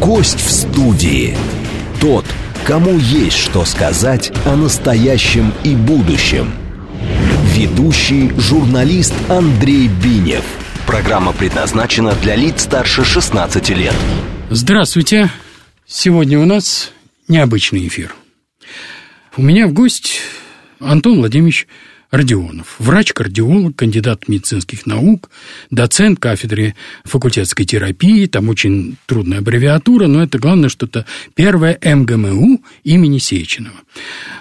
[0.00, 1.36] Гость в студии.
[2.00, 2.24] Тот,
[2.66, 6.54] кому есть что сказать о настоящем и будущем.
[7.54, 10.42] Ведущий журналист Андрей Бинев.
[10.86, 13.94] Программа предназначена для лиц старше 16 лет.
[14.48, 15.28] Здравствуйте.
[15.86, 16.90] Сегодня у нас
[17.28, 18.14] необычный эфир.
[19.36, 20.22] У меня в гость
[20.80, 21.66] Антон Владимирович
[22.14, 25.30] Родионов, врач-кардиолог, кандидат медицинских наук,
[25.72, 33.18] доцент кафедры факультетской терапии, там очень трудная аббревиатура, но это главное что-то первое МГМУ имени
[33.18, 33.74] Сеченова.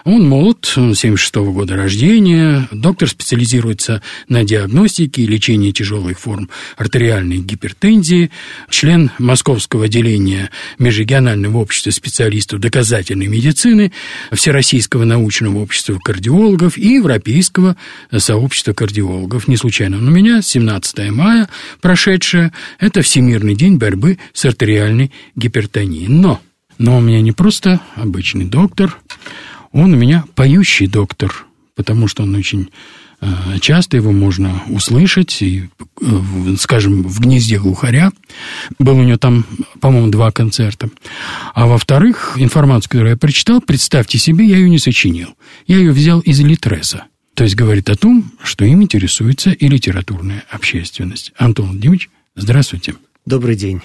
[0.03, 7.37] Он молод, 76 -го года рождения, доктор специализируется на диагностике и лечении тяжелых форм артериальной
[7.37, 8.29] гипертензии,
[8.69, 13.91] член Московского отделения Межрегионального общества специалистов доказательной медицины,
[14.31, 17.75] Всероссийского научного общества кардиологов и Европейского Российского
[18.17, 19.47] сообщества кардиологов.
[19.47, 21.49] Не случайно у меня, 17 мая
[21.81, 26.07] прошедшее, это Всемирный день борьбы с артериальной гипертонией.
[26.07, 26.39] Но,
[26.77, 28.97] но у меня не просто обычный доктор,
[29.71, 32.69] он у меня поющий доктор, потому что он очень
[33.21, 33.27] э,
[33.59, 35.69] часто его можно услышать, и,
[36.01, 38.11] э, скажем, в гнезде глухаря.
[38.77, 39.45] Был у него там,
[39.79, 40.89] по-моему, два концерта.
[41.55, 45.29] А во-вторых, информацию, которую я прочитал, представьте себе, я ее не сочинил.
[45.65, 47.05] Я ее взял из Литреса.
[47.33, 51.33] То есть говорит о том, что им интересуется и литературная общественность.
[51.37, 52.95] Антон Владимирович, здравствуйте.
[53.25, 53.81] Добрый день.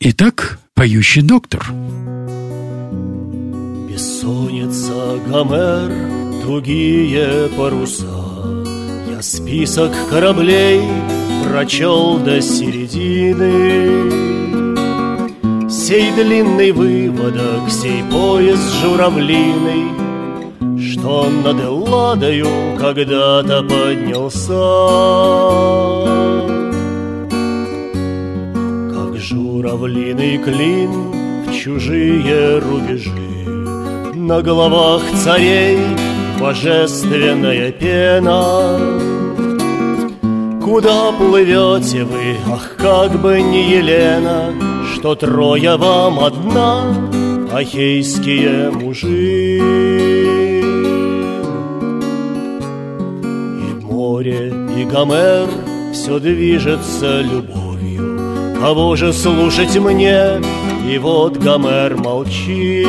[0.00, 1.64] Итак, поющий доктор.
[3.88, 8.64] Бессонница, Гомер, тугие паруса.
[9.08, 10.82] Я список кораблей
[11.44, 14.10] прочел до середины.
[15.70, 19.99] Сей длинный выводок, сей поезд журавлиный—
[21.00, 22.46] что над Элладою
[22.78, 24.66] когда-то поднялся.
[28.94, 30.90] Как журавлиный клин
[31.46, 33.10] в чужие рубежи,
[34.14, 35.78] На головах царей
[36.38, 38.78] божественная пена.
[40.62, 44.52] Куда плывете вы, ах, как бы не Елена,
[44.94, 46.84] Что трое вам одна,
[47.52, 50.09] ахейские мужи.
[54.20, 55.48] Море и Гомер
[55.94, 58.54] Все движется любовью.
[58.60, 60.42] Кого же слушать мне?
[60.86, 62.86] И вот Гомер молчит.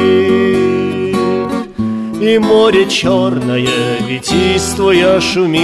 [2.21, 5.61] И море черное, ветиствуя, шумит.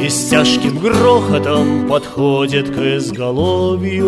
[0.00, 4.02] И с тяжким грохотом подходит к изголовью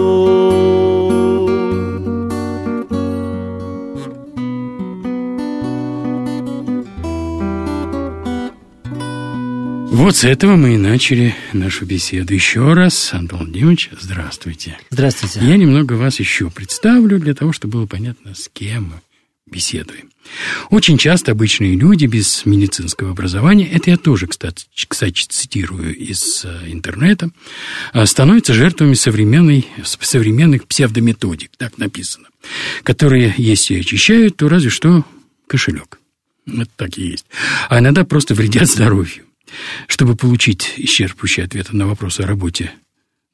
[9.94, 12.34] Вот с этого мы и начали нашу беседу.
[12.34, 14.77] Еще раз, Антон Владимирович, здравствуйте.
[14.91, 15.38] Здравствуйте.
[15.41, 19.00] Я немного вас еще представлю, для того, чтобы было понятно, с кем мы
[19.47, 20.10] беседуем.
[20.71, 26.72] Очень часто обычные люди без медицинского образования, это я тоже, кстати, кстати цитирую из э,
[26.72, 27.31] интернета,
[27.93, 32.26] э, становятся жертвами современной, современных псевдометодик, так написано,
[32.82, 35.05] которые, если очищают, то разве что
[35.47, 36.00] кошелек.
[36.49, 37.26] Это так и есть.
[37.69, 39.22] А иногда просто вредят здоровью.
[39.87, 42.72] Чтобы получить исчерпывающие ответы на вопросы о работе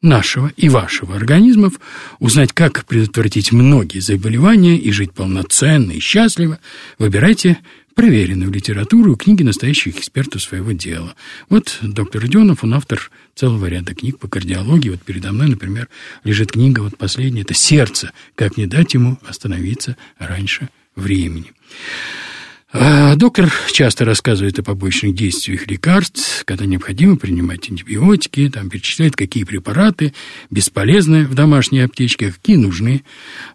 [0.03, 1.75] нашего и вашего организмов,
[2.19, 6.59] узнать, как предотвратить многие заболевания и жить полноценно и счастливо,
[6.98, 7.59] выбирайте
[7.94, 11.15] проверенную литературу и книги настоящих экспертов своего дела.
[11.50, 14.91] Вот доктор Родионов, он автор целого ряда книг по кардиологии.
[14.91, 15.88] Вот передо мной, например,
[16.25, 18.12] лежит книга, вот последняя, это «Сердце.
[18.37, 21.53] Как не дать ему остановиться раньше времени».
[22.73, 29.43] А доктор часто рассказывает о побочных действиях лекарств, когда необходимо принимать антибиотики, там перечисляет, какие
[29.43, 30.15] препараты
[30.51, 33.03] бесполезны в домашней аптечке, а какие нужны,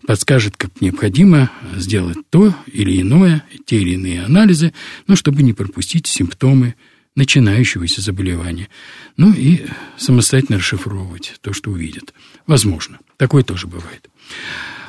[0.05, 4.73] подскажет, как необходимо сделать то или иное, те или иные анализы,
[5.07, 6.75] но чтобы не пропустить симптомы
[7.15, 8.67] начинающегося заболевания.
[9.15, 9.65] Ну и
[9.97, 12.13] самостоятельно расшифровывать то, что увидят.
[12.47, 12.99] Возможно.
[13.15, 14.09] Такое тоже бывает.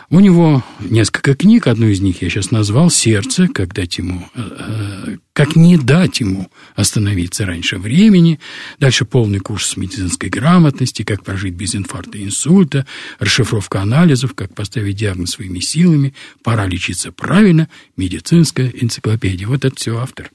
[0.09, 4.41] У него несколько книг, одну из них я сейчас назвал «Сердце», как дать ему, э,
[4.41, 8.39] э, как не дать ему остановиться раньше времени.
[8.79, 12.87] Дальше полный курс медицинской грамотности, как прожить без инфаркта и инсульта,
[13.19, 16.15] расшифровка анализов, как поставить диагноз своими силами,
[16.45, 19.49] пора лечиться правильно, медицинская энциклопедия.
[19.49, 20.31] Вот это все автор.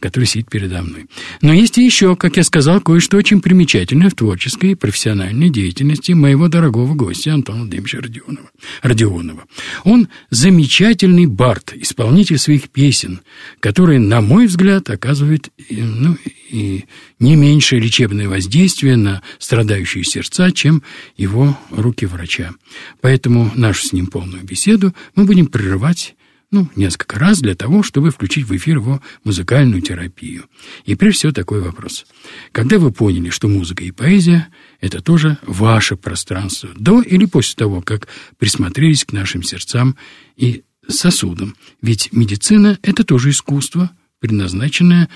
[0.00, 1.06] Который сидит передо мной.
[1.40, 6.48] Но есть еще, как я сказал, кое-что очень примечательное в творческой и профессиональной деятельности моего
[6.48, 8.50] дорогого гостя Антона Владимировича Родионова.
[8.82, 9.44] Родионова.
[9.84, 13.20] Он замечательный бард, исполнитель своих песен,
[13.60, 16.16] которые, на мой взгляд, оказывают ну,
[16.50, 16.84] и
[17.18, 20.82] не меньшее лечебное воздействие на страдающие сердца, чем
[21.16, 22.52] его руки врача.
[23.00, 26.14] Поэтому нашу с ним полную беседу мы будем прерывать
[26.54, 30.44] ну, несколько раз для того, чтобы включить в эфир его музыкальную терапию.
[30.84, 32.06] И прежде всего такой вопрос.
[32.52, 34.46] Когда вы поняли, что музыка и поэзия–
[34.80, 38.06] это тоже ваше пространство, до или после того, как
[38.38, 39.96] присмотрелись к нашим сердцам
[40.36, 41.56] и сосудам?
[41.82, 43.90] Ведь медицина– это тоже искусство,
[44.20, 45.08] предназначенное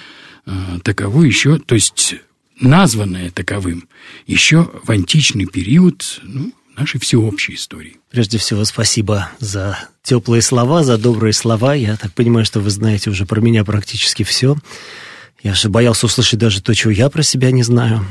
[0.44, 2.16] э, таково еще, то есть
[2.60, 3.88] названное таковым,
[4.26, 7.96] еще в античный период, ну, нашей всеобщей истории.
[8.10, 11.74] Прежде всего, спасибо за теплые слова, за добрые слова.
[11.74, 14.56] Я так понимаю, что вы знаете уже про меня практически все.
[15.42, 18.06] Я же боялся услышать даже то, чего я про себя не знаю.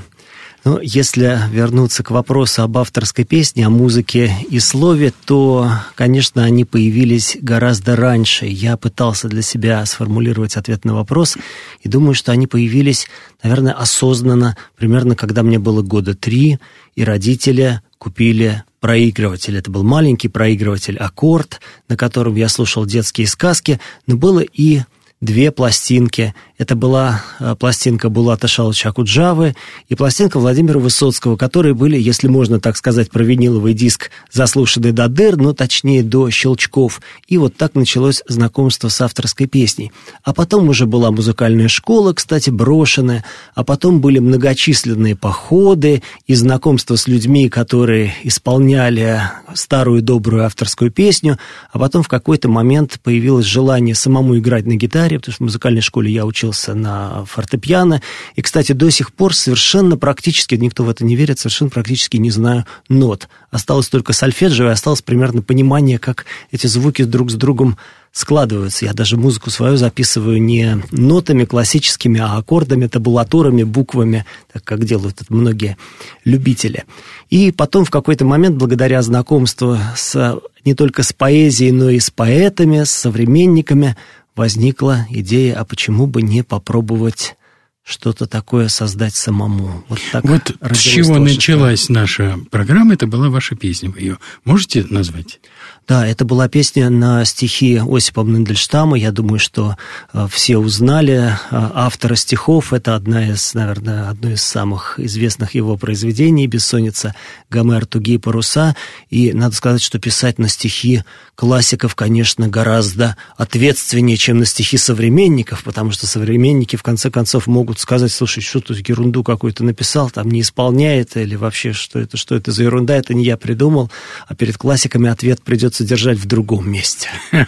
[0.66, 6.66] Но если вернуться к вопросу об авторской песне, о музыке и слове, то, конечно, они
[6.66, 8.48] появились гораздо раньше.
[8.48, 11.38] Я пытался для себя сформулировать ответ на вопрос,
[11.84, 13.08] и думаю, что они появились,
[13.44, 16.60] наверное, осознанно, примерно когда мне было года три,
[16.96, 19.58] и родители купили проигрыватель.
[19.58, 21.60] Это был маленький проигрыватель «Аккорд»,
[21.90, 24.82] на котором я слушал детские сказки, но было и
[25.22, 26.36] две пластинки.
[26.58, 29.56] Это была э, пластинка Булата Шалыча Куджавы
[29.90, 35.08] и пластинка Владимира Высоцкого, которые были, если можно так сказать, про виниловый диск, заслушаны до
[35.08, 37.00] дыр, но точнее до щелчков.
[37.28, 39.92] И вот так началось знакомство с авторской песней.
[40.24, 46.96] А потом уже была музыкальная школа, кстати, брошенная, а потом были многочисленные походы и знакомство
[46.96, 49.22] с людьми, которые исполняли
[49.54, 51.38] старую добрую авторскую песню,
[51.72, 55.82] а потом в какой-то момент появилось желание самому играть на гитаре, потому что в музыкальной
[55.82, 58.02] школе я учился на фортепиано.
[58.36, 62.32] И, кстати, до сих пор совершенно практически, никто в это не верит, совершенно практически не
[62.32, 63.28] знаю нот.
[63.52, 67.78] Осталось только сольфеджио, и осталось примерно понимание, как эти звуки друг с другом
[68.14, 68.86] складываются.
[68.86, 75.22] Я даже музыку свою записываю не нотами классическими, а аккордами, табулатурами, буквами, так как делают
[75.22, 75.78] это многие
[76.26, 76.86] любители.
[77.30, 82.10] И потом в какой-то момент, благодаря знакомству с, не только с поэзией, но и с
[82.10, 83.96] поэтами, с современниками,
[84.38, 87.36] возникла идея, а почему бы не попробовать
[87.84, 89.86] что-то такое создать самому.
[89.88, 93.90] Вот, так вот с чего началась наша программа, это была ваша песня.
[93.90, 95.40] Вы ее можете назвать?
[95.88, 98.98] Да, это была песня на стихи Осипа Мендельштама.
[98.98, 99.78] Я думаю, что
[100.12, 102.74] э, все узнали э, автора стихов.
[102.74, 107.16] Это одна из, наверное, одно из самых известных его произведений «Бессонница»
[107.50, 108.76] Гомер «Тугие паруса».
[109.10, 111.04] И надо сказать, что писать на стихи
[111.36, 117.80] классиков, конечно, гораздо ответственнее, чем на стихи современников, потому что современники, в конце концов, могут
[117.80, 122.36] сказать, слушай, что тут ерунду какую-то написал, там не исполняет, или вообще, что это, что
[122.36, 123.90] это за ерунда, это не я придумал.
[124.28, 127.10] А перед классиками ответ придется придется держать в другом месте.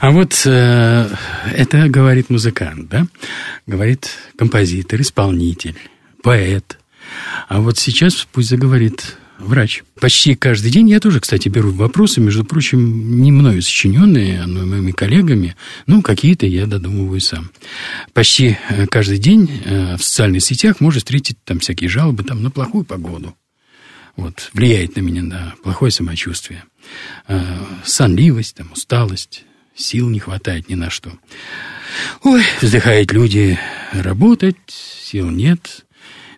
[0.00, 1.08] А вот э,
[1.54, 3.06] это говорит музыкант, да?
[3.66, 5.76] Говорит композитор, исполнитель,
[6.22, 6.78] поэт.
[7.48, 9.82] А вот сейчас пусть заговорит врач.
[10.00, 14.92] Почти каждый день я тоже, кстати, беру вопросы, между прочим, не мною сочиненные, но моими
[14.92, 15.54] коллегами.
[15.86, 17.50] Ну, какие-то я додумываю сам.
[18.12, 22.50] Почти э, каждый день э, в социальных сетях можно встретить там всякие жалобы там, на
[22.50, 23.34] плохую погоду.
[24.16, 26.64] Вот, влияет на меня на плохое самочувствие.
[27.28, 29.44] Э, сонливость, там, усталость,
[29.74, 31.12] сил не хватает ни на что.
[32.22, 33.58] Ой, вздыхают люди,
[33.92, 35.86] работать сил нет,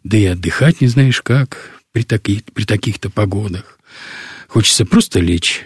[0.02, 3.79] да и отдыхать не знаешь как при, таких, при таких-то погодах.
[4.49, 5.64] Хочется просто лечь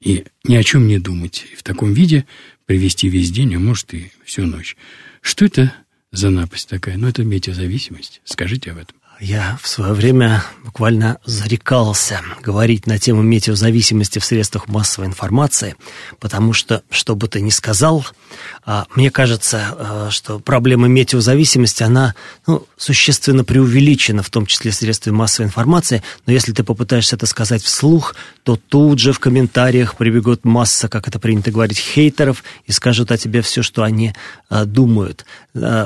[0.00, 1.46] и ни о чем не думать.
[1.52, 2.26] И в таком виде
[2.66, 4.76] провести весь день, а может и всю ночь.
[5.20, 5.74] Что это
[6.12, 6.96] за напасть такая?
[6.96, 8.20] Ну, это метеозависимость.
[8.24, 8.96] Скажите об этом.
[9.18, 15.74] Я в свое время буквально зарекался говорить на тему метеозависимости в средствах массовой информации,
[16.20, 18.04] потому что, что бы ты ни сказал,
[18.66, 22.14] а, мне кажется, а, что проблема метеозависимости, она
[22.46, 27.62] ну, существенно преувеличена, в том числе средствами массовой информации, но если ты попытаешься это сказать
[27.62, 33.10] вслух, то тут же в комментариях прибегут масса, как это принято говорить, хейтеров и скажут
[33.10, 34.14] о тебе все, что они
[34.50, 35.24] а, думают.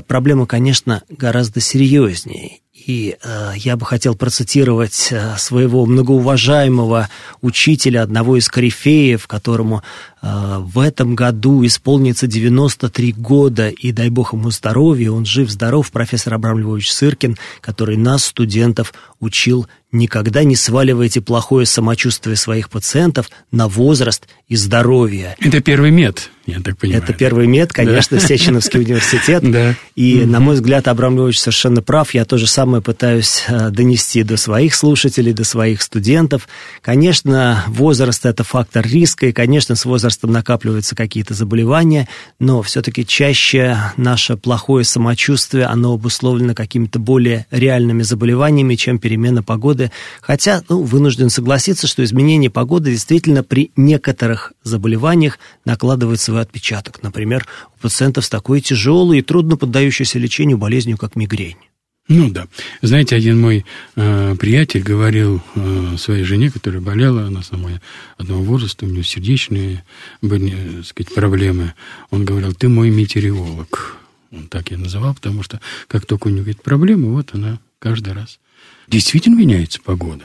[0.08, 2.58] Проблема, конечно, гораздо серьезнее.
[2.87, 7.08] И э, я бы хотел процитировать э, своего многоуважаемого
[7.42, 9.82] учителя, одного из корифеев, которому
[10.23, 16.59] в этом году исполнится 93 года, и дай бог ему здоровья, он жив-здоров, профессор Абрам
[16.59, 24.27] Львович Сыркин, который нас, студентов, учил никогда не сваливайте плохое самочувствие своих пациентов на возраст
[24.49, 25.37] и здоровье.
[25.41, 27.03] Это первый мед, я так понимаю.
[27.03, 28.27] Это первый мед, конечно, да.
[28.27, 29.49] Сеченовский университет.
[29.50, 29.75] Да.
[29.97, 32.15] И, на мой взгляд, Абрам Львович совершенно прав.
[32.15, 36.49] Я то же самое пытаюсь э, донести до своих слушателей, до своих студентов.
[36.83, 43.76] Конечно, возраст– это фактор риска, и, конечно, с возрастом накапливаются какие-то заболевания, но все-таки чаще
[43.97, 49.90] наше плохое самочувствие, оно обусловлено какими-то более реальными заболеваниями, чем перемена погоды.
[50.21, 57.02] Хотя, ну, вынужден согласиться, что изменение погоды действительно при некоторых заболеваниях накладывает свой отпечаток.
[57.02, 61.70] Например, у пациентов с такой тяжелой и трудно поддающейся лечению болезнью, как мигрень.
[62.11, 62.49] Ну да.
[62.83, 63.64] Знаете, один мой
[63.95, 67.81] э, приятель говорил э, своей жене, которая болела, она самая
[68.19, 69.85] одного возраста, у нее сердечные
[70.21, 71.75] были, так сказать, проблемы.
[72.11, 73.97] Он говорил, ты мой метеоролог.
[74.33, 78.12] Он так я называл, потому что как только у нее какие-то проблемы, вот она каждый
[78.12, 78.40] раз.
[78.88, 80.25] Действительно меняется погода.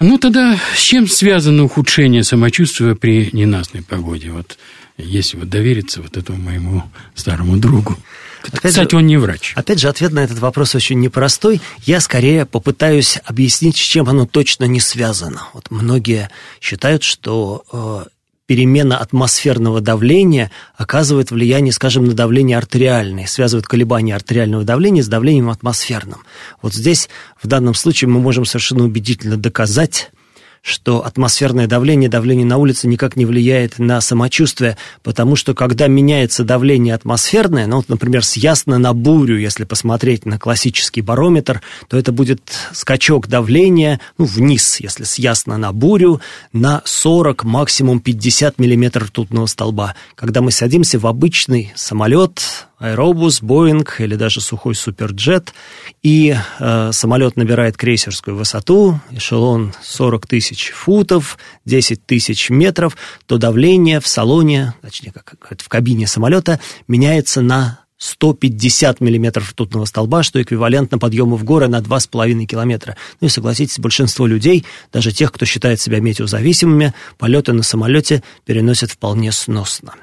[0.00, 4.30] Ну тогда с чем связано ухудшение самочувствия при ненастной погоде?
[4.30, 4.56] Вот
[4.96, 7.98] если вот довериться вот этому моему старому другу.
[8.42, 9.52] Опять Кстати, же, он не врач.
[9.56, 11.60] Опять же, ответ на этот вопрос очень непростой.
[11.82, 15.42] Я скорее попытаюсь объяснить, с чем оно точно не связано.
[15.52, 18.04] Вот многие считают, что э,
[18.46, 25.50] перемена атмосферного давления оказывает влияние, скажем, на давление артериальное, связывает колебания артериального давления с давлением
[25.50, 26.20] атмосферным.
[26.62, 27.08] Вот здесь,
[27.42, 30.10] в данном случае, мы можем совершенно убедительно доказать,
[30.66, 36.42] что атмосферное давление, давление на улице никак не влияет на самочувствие, потому что когда меняется
[36.42, 41.96] давление атмосферное, ну вот, например, с ясно на бурю, если посмотреть на классический барометр, то
[41.96, 42.40] это будет
[42.72, 46.20] скачок давления ну, вниз, если с ясно на бурю,
[46.52, 49.94] на 40, максимум 50 миллиметров ртутного столба.
[50.16, 52.42] Когда мы садимся в обычный самолет,
[52.78, 55.54] аэробус, Боинг или даже сухой суперджет,
[56.02, 64.00] и э, самолет набирает крейсерскую высоту, эшелон 40 тысяч футов, 10 тысяч метров, то давление
[64.00, 70.98] в салоне, точнее, как в кабине самолета, меняется на 150 миллиметров ртутного столба, что эквивалентно
[70.98, 72.96] подъему в горы на 2,5 километра.
[73.20, 78.90] Ну и согласитесь, большинство людей, даже тех, кто считает себя метеозависимыми, полеты на самолете переносят
[78.90, 79.94] вполне сносно.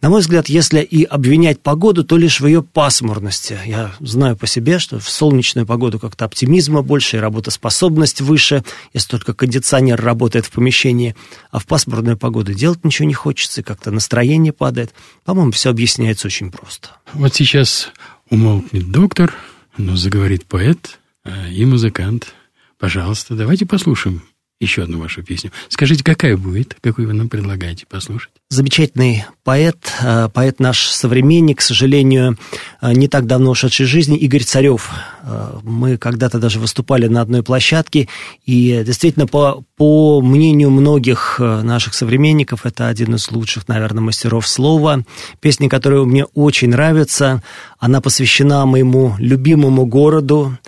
[0.00, 3.58] На мой взгляд, если и обвинять погоду, то лишь в ее пасмурности.
[3.66, 9.10] Я знаю по себе, что в солнечную погоду как-то оптимизма больше и работоспособность выше, если
[9.10, 11.14] только кондиционер работает в помещении,
[11.50, 14.92] а в пасмурную погоду делать ничего не хочется, и как-то настроение падает.
[15.24, 16.90] По-моему, все объясняется очень просто.
[17.12, 17.92] Вот сейчас
[18.30, 19.34] умолкнет доктор,
[19.76, 22.34] но заговорит поэт э, и музыкант.
[22.78, 24.22] Пожалуйста, давайте послушаем
[24.60, 25.50] еще одну вашу песню.
[25.68, 26.76] Скажите, какая будет?
[26.82, 28.30] Какую вы нам предлагаете послушать?
[28.50, 32.36] Замечательный поэт, э, поэт наш современник, к сожалению,
[32.82, 34.90] э, не так давно ушедший из жизни, Игорь Царев.
[35.22, 38.08] Э, мы когда-то даже выступали на одной площадке,
[38.44, 45.04] и действительно, по, по мнению многих наших современников, это один из лучших, наверное, мастеров слова.
[45.40, 47.42] Песня, которая мне очень нравится,
[47.78, 50.58] она посвящена моему любимому городу,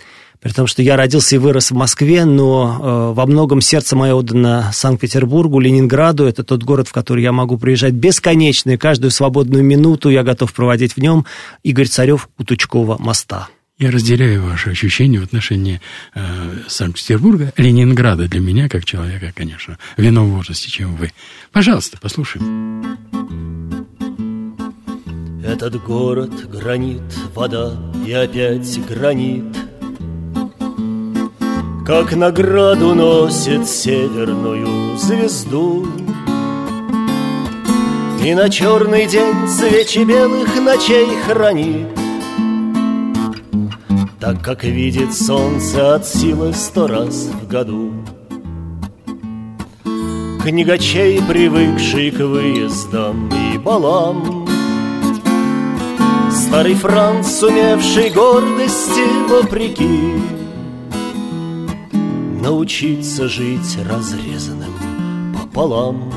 [0.43, 4.13] при том, что я родился и вырос в Москве, но э, во многом сердце мое
[4.13, 6.27] отдано Санкт-Петербургу, Ленинграду.
[6.27, 10.53] Это тот город, в который я могу приезжать бесконечно, и каждую свободную минуту я готов
[10.53, 11.27] проводить в нем.
[11.63, 13.49] Игорь Царев у Тучкова моста.
[13.79, 15.81] Я разделяю ваши ощущения в отношении
[16.15, 16.21] э,
[16.67, 21.13] Санкт-Петербурга, Ленинграда для меня, как человека, конечно, в ином возрасте, чем вы.
[21.53, 22.99] Пожалуйста, послушаем.
[25.45, 29.57] Этот город гранит, вода и опять гранит—
[31.85, 35.87] как награду носит северную звезду.
[38.25, 41.89] И на черный день свечи белых ночей хранит
[44.21, 47.93] Так как видит солнце от силы сто раз в году.
[50.45, 54.47] Книгачей, привыкший к выездам и балам.
[56.31, 60.32] Старый Франц, сумевший гордости вопреки
[62.43, 64.73] научиться жить разрезанным
[65.33, 66.13] пополам.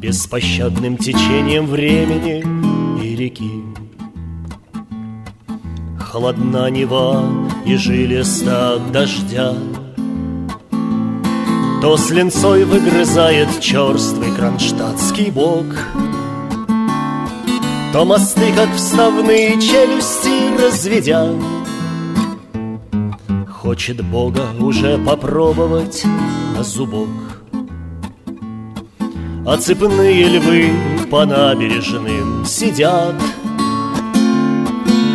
[0.00, 2.42] Беспощадным течением времени
[3.00, 3.62] и реки.
[5.96, 7.24] Холодна Нева
[7.64, 9.54] и жилиста от дождя.
[11.80, 15.66] То с линцой выгрызает черствый кронштадтский бок.
[17.92, 21.30] То мосты, как вставные челюсти разведя
[23.70, 26.04] Хочет Бога уже попробовать
[26.56, 27.08] на зубок.
[29.46, 30.72] А цепные львы
[31.08, 33.14] по набережным сидят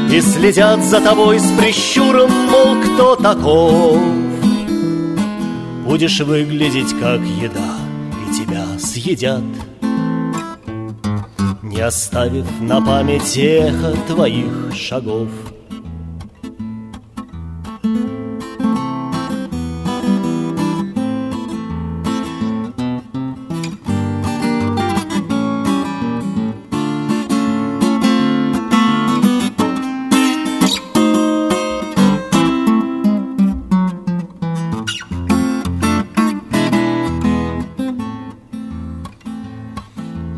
[0.09, 3.99] И следят за тобой с прищуром, мол, кто таков.
[5.83, 7.75] Будешь выглядеть как еда,
[8.25, 9.43] и тебя съедят
[11.61, 15.27] Не оставив на память эхо твоих шагов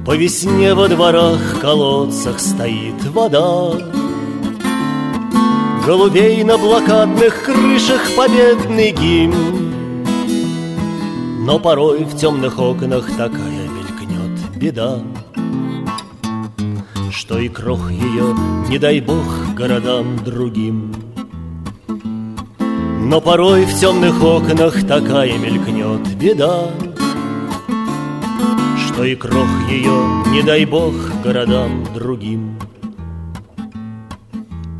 [0.08, 3.74] По весне во дворах, колодцах стоит вода.
[5.86, 10.06] Голубей на блокадных крышах победный гимн.
[11.46, 15.02] Но порой в темных окнах такая мелькнет беда
[17.12, 18.34] Что и крох ее,
[18.70, 20.96] не дай бог, городам другим.
[21.90, 26.70] Но порой в темных окнах такая мелькнет беда
[28.98, 32.58] что и крох ее, не дай бог, городам другим.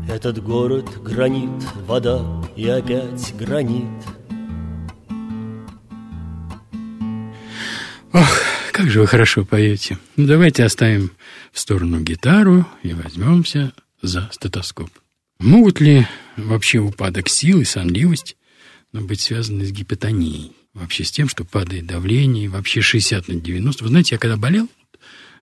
[0.08, 2.24] Этот город гранит, вода
[2.56, 3.86] и опять гранит.
[8.12, 10.00] Ох, как же вы хорошо поете.
[10.16, 11.12] Ну, давайте оставим
[11.52, 13.72] в сторону гитару и возьмемся
[14.02, 14.90] за стетоскоп.
[15.38, 18.36] Могут ли вообще упадок сил и сонливость
[18.92, 20.57] ну, быть связаны с гипотонией?
[20.78, 23.84] Вообще с тем, что падает давление, вообще 60 на 90.
[23.84, 24.68] Вы знаете, я когда болел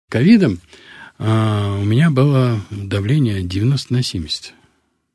[0.08, 0.60] ковидом,
[1.18, 4.54] а, у меня было давление 90 на 70.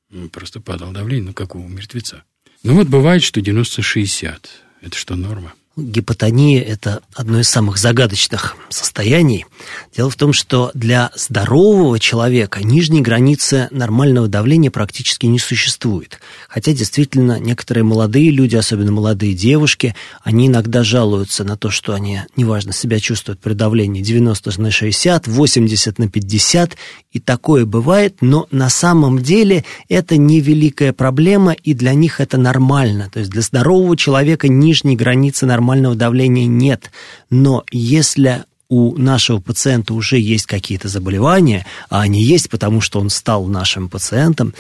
[0.09, 2.23] Ну, просто падало давление, ну, как у мертвеца.
[2.63, 4.47] Ну, вот бывает, что 90-60.
[4.81, 5.53] Это что, норма?
[5.77, 9.45] Гипотония– это одно из самых загадочных состояний.
[9.95, 16.19] Дело в том, что для здорового человека нижней границы нормального давления практически не существует.
[16.49, 22.19] Хотя действительно некоторые молодые люди, особенно молодые девушки, они иногда жалуются на то, что они
[22.35, 26.77] неважно себя чувствуют при давлении 90 на 60, 80 на 50,
[27.13, 32.37] и такое бывает, но на самом деле это не великая проблема, и для них это
[32.37, 33.09] нормально.
[33.09, 36.91] То есть для здорового человека нижней границы нормального нормального давления нет.
[37.30, 43.10] Но если у нашего пациента уже есть какие-то заболевания, а они есть, потому что он
[43.10, 44.53] стал нашим пациентом,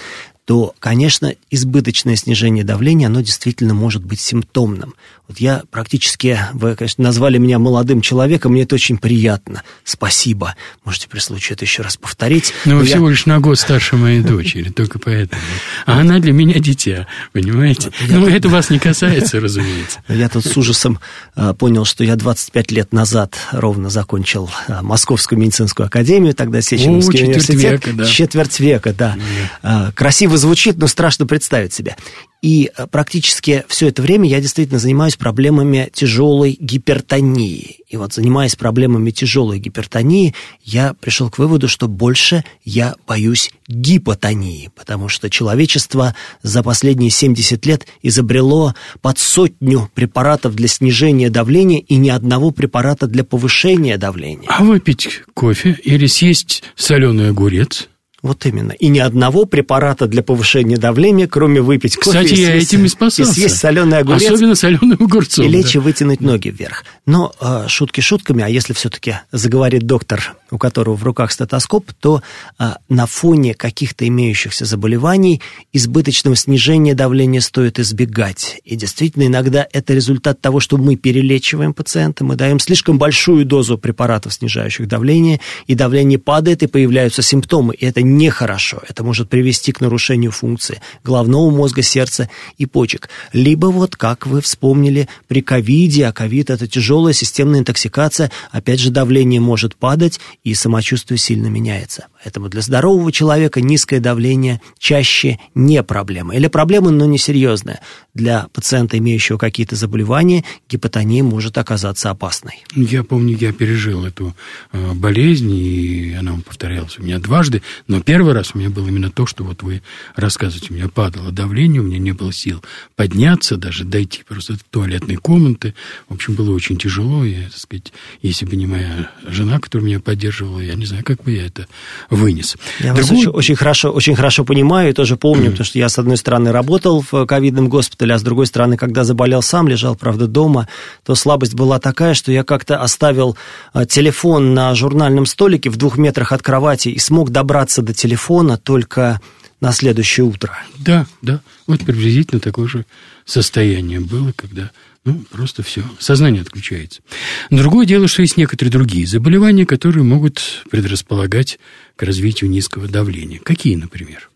[0.45, 4.95] то, конечно, избыточное снижение давления, оно действительно может быть симптомным.
[5.31, 9.63] Вот я практически, вы, конечно, назвали меня молодым человеком, мне это очень приятно.
[9.85, 10.55] Спасибо.
[10.83, 12.53] Можете при случае это еще раз повторить.
[12.65, 12.89] Но, вы я...
[12.89, 15.41] всего лишь на год старше моей дочери, только поэтому.
[15.85, 17.91] А она для меня дитя, понимаете?
[18.09, 20.03] Но ну, это вас не касается, разумеется.
[20.09, 20.99] Я тут с ужасом
[21.35, 27.23] а, понял, что я 25 лет назад ровно закончил а, Московскую медицинскую академию, тогда Сеченовский
[27.23, 27.85] университет.
[27.85, 28.05] Века, да.
[28.05, 29.15] Четверть века, да.
[29.61, 29.93] А,
[30.31, 31.95] красиво звучит, но страшно представить себе.
[32.41, 37.77] И э, практически все это время я действительно занимаюсь проблемами тяжелой гипертонии.
[37.87, 44.71] И вот занимаясь проблемами тяжелой гипертонии, я пришел к выводу, что больше я боюсь гипотонии,
[44.75, 51.97] потому что человечество за последние 70 лет изобрело под сотню препаратов для снижения давления и
[51.97, 54.47] ни одного препарата для повышения давления.
[54.49, 57.87] А выпить кофе или съесть соленый огурец–
[58.21, 58.71] вот именно.
[58.73, 62.85] И ни одного препарата для повышения давления, кроме выпить кофе Кстати, и я съесть, этим
[62.85, 63.31] и спасался.
[63.31, 64.23] И съесть соленый огурец.
[64.23, 65.43] Особенно соленым огурцом.
[65.43, 65.79] И лечь да.
[65.79, 66.83] и вытянуть ноги вверх.
[67.07, 72.21] Но э, шутки шутками, а если все-таки заговорит доктор, у которого в руках стетоскоп, то
[72.59, 75.41] э, на фоне каких-то имеющихся заболеваний
[75.73, 78.61] избыточного снижения давления стоит избегать.
[78.65, 83.79] И действительно, иногда это результат того, что мы перелечиваем пациента, мы даем слишком большую дозу
[83.79, 87.73] препаратов, снижающих давление, и давление падает, и появляются симптомы.
[87.73, 88.81] И это нехорошо.
[88.87, 93.09] Это может привести к нарушению функции головного мозга, сердца и почек.
[93.33, 98.91] Либо вот, как вы вспомнили, при ковиде, а ковид– это тяжелая системная интоксикация, опять же,
[98.91, 102.07] давление может падать, и самочувствие сильно меняется.
[102.23, 106.35] Поэтому для здорового человека низкое давление чаще не проблема.
[106.35, 107.79] Или проблема, но не серьезная.
[108.13, 112.63] Для пациента, имеющего какие-то заболевания, гипотония может оказаться опасной.
[112.75, 114.35] Я помню, я пережил эту
[114.71, 119.11] э, болезнь, и она повторялась у меня дважды, но первый раз у меня было именно
[119.11, 119.81] то, что вот вы
[120.15, 120.67] рассказываете.
[120.71, 122.63] У меня падало давление, у меня не было сил
[122.95, 125.73] подняться, даже дойти просто до туалетной комнаты.
[126.09, 127.23] В общем, было очень тяжело.
[127.23, 131.23] Я, так сказать, если бы не моя жена, которая меня поддерживала, я не знаю, как
[131.23, 131.67] бы я это
[132.09, 132.57] вынес.
[132.79, 133.01] Я Другой...
[133.01, 136.17] вас очень, очень, хорошо, очень хорошо понимаю и тоже помню, потому что я, с одной
[136.17, 140.67] стороны, работал в ковидном госпитале, а с другой стороны, когда заболел сам, лежал, правда, дома,
[141.05, 143.37] то слабость была такая, что я как-то оставил
[143.73, 148.57] а, телефон на журнальном столике в двух метрах от кровати и смог добраться до телефона
[148.57, 149.19] только
[149.59, 150.57] на следующее утро.
[150.79, 151.41] Да, да.
[151.67, 152.85] Вот приблизительно такое же
[153.25, 154.71] состояние было, когда
[155.05, 157.01] ну, просто все, сознание отключается.
[157.49, 161.59] Другое дело, что есть некоторые другие заболевания, которые могут предрасполагать
[161.95, 163.39] к развитию низкого давления.
[163.39, 164.29] Какие, например?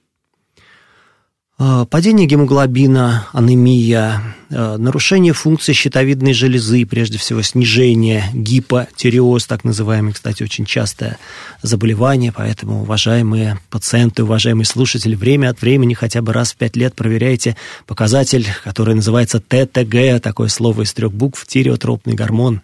[1.57, 10.43] А, падение гемоглобина, анемия, нарушение функции щитовидной железы, прежде всего снижение, гипотиреоз, так называемый, кстати,
[10.43, 11.17] очень частое
[11.61, 16.95] заболевание, поэтому, уважаемые пациенты, уважаемые слушатели, время от времени, хотя бы раз в пять лет
[16.95, 17.55] проверяйте
[17.87, 22.61] показатель, который называется ТТГ, такое слово из трех букв, тиреотропный гормон.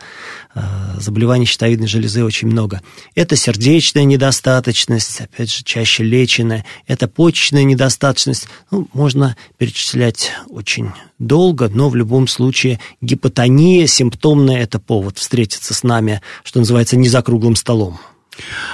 [0.53, 2.81] А, заболеваний щитовидной железы очень много.
[3.15, 11.69] Это сердечная недостаточность, опять же, чаще леченая, это почечная недостаточность, ну, можно перечислять очень долго,
[11.69, 17.21] но в любом случае гипотония симптомная– это повод встретиться с нами, что называется, не за
[17.21, 17.99] круглым столом.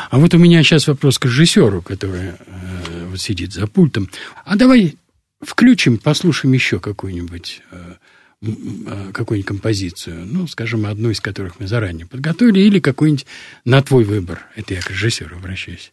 [0.09, 4.09] А вот у меня сейчас вопрос к режиссеру, который э, вот сидит за пультом.
[4.45, 4.95] А давай
[5.41, 7.93] включим, послушаем еще какую-нибудь э,
[8.43, 13.25] э, какую-нибудь композицию, ну, скажем, одну из которых мы заранее подготовили, или какую-нибудь
[13.65, 14.41] на твой выбор.
[14.55, 15.91] Это я к режиссеру обращаюсь.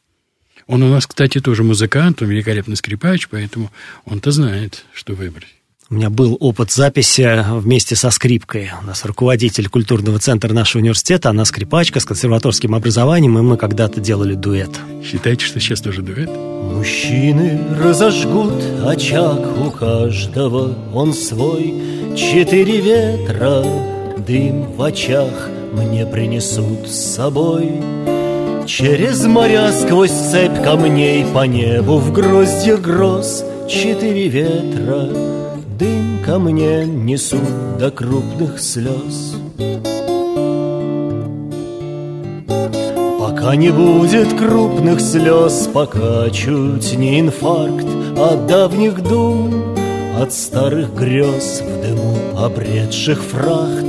[0.66, 3.70] Он у нас, кстати, тоже музыкант, он великолепный скрипач, поэтому
[4.06, 5.53] он-то знает, что выбрать.
[5.90, 8.70] У меня был опыт записи вместе со скрипкой.
[8.82, 14.00] У нас руководитель культурного центра нашего университета, она скрипачка с консерваторским образованием, и мы когда-то
[14.00, 14.70] делали дуэт.
[15.04, 16.30] Считаете, что сейчас тоже дуэт?
[16.30, 18.54] Мужчины разожгут
[18.86, 21.74] очаг у каждого, он свой.
[22.16, 23.62] Четыре ветра,
[24.26, 27.72] дым в очах мне принесут с собой.
[28.66, 35.33] Через моря сквозь цепь камней По небу в гроздья гроз Четыре ветра
[35.78, 39.34] Дым ко мне несут до крупных слез.
[43.18, 49.76] Пока не будет крупных слез Пока чуть не инфаркт От давних дум
[50.20, 53.86] От старых грез В дыму обретших фрахт.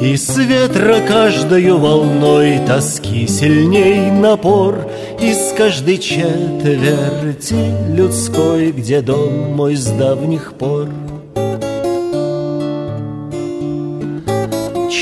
[0.00, 4.88] И с ветра каждою волной тоски сильней напор
[5.20, 7.54] Из каждой четверти
[7.94, 10.88] людской, где дом мой с давних пор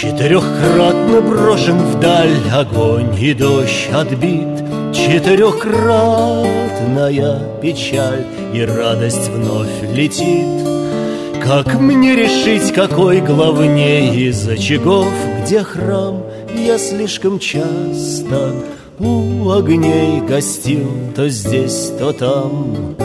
[0.01, 10.47] Четырехкратно брошен вдаль огонь и дождь отбит Четырехкратная печаль и радость вновь летит
[11.45, 18.55] как мне решить, какой главнее из очагов, где храм я слишком часто
[18.99, 22.97] у огней гостил, то здесь, то там.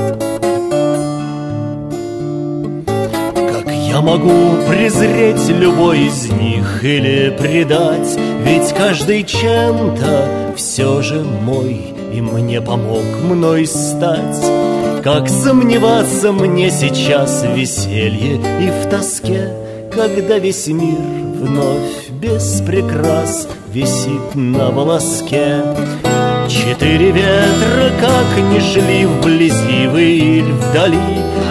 [3.95, 12.19] Я могу презреть любой из них или предать, ведь каждый чем-то все же мой и
[12.19, 14.43] мне помог мной стать.
[15.01, 19.53] Как сомневаться мне сейчас в веселье и в тоске,
[19.93, 20.99] Когда весь мир
[21.39, 25.63] вновь без прикрас висит на волоске?
[26.49, 30.99] Четыре ветра, как ни шли вблизи вы или вдали,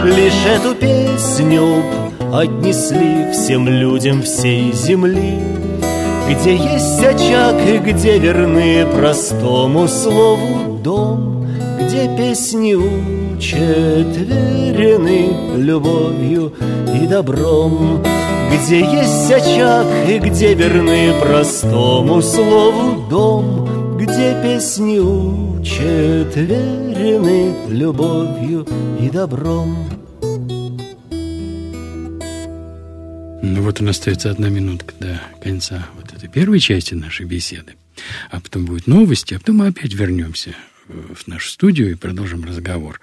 [0.05, 2.04] Лишь эту песню
[2.41, 5.39] отнесли всем людям всей земли.
[6.29, 11.47] Где есть очаг и где верны простому слову дом,
[11.81, 12.75] Где песни
[13.39, 16.53] четверены любовью
[17.01, 18.03] и добром,
[18.53, 24.99] Где есть очаг и где верны простому слову дом, Где песни
[25.63, 28.67] четверены любовью
[28.99, 29.94] и добром.
[33.47, 37.75] Ну вот у нас остается одна минутка до конца вот этой первой части нашей беседы.
[38.31, 40.57] А потом будут новости, а потом мы опять вернемся
[40.89, 43.03] в нашу студию и продолжим разговор.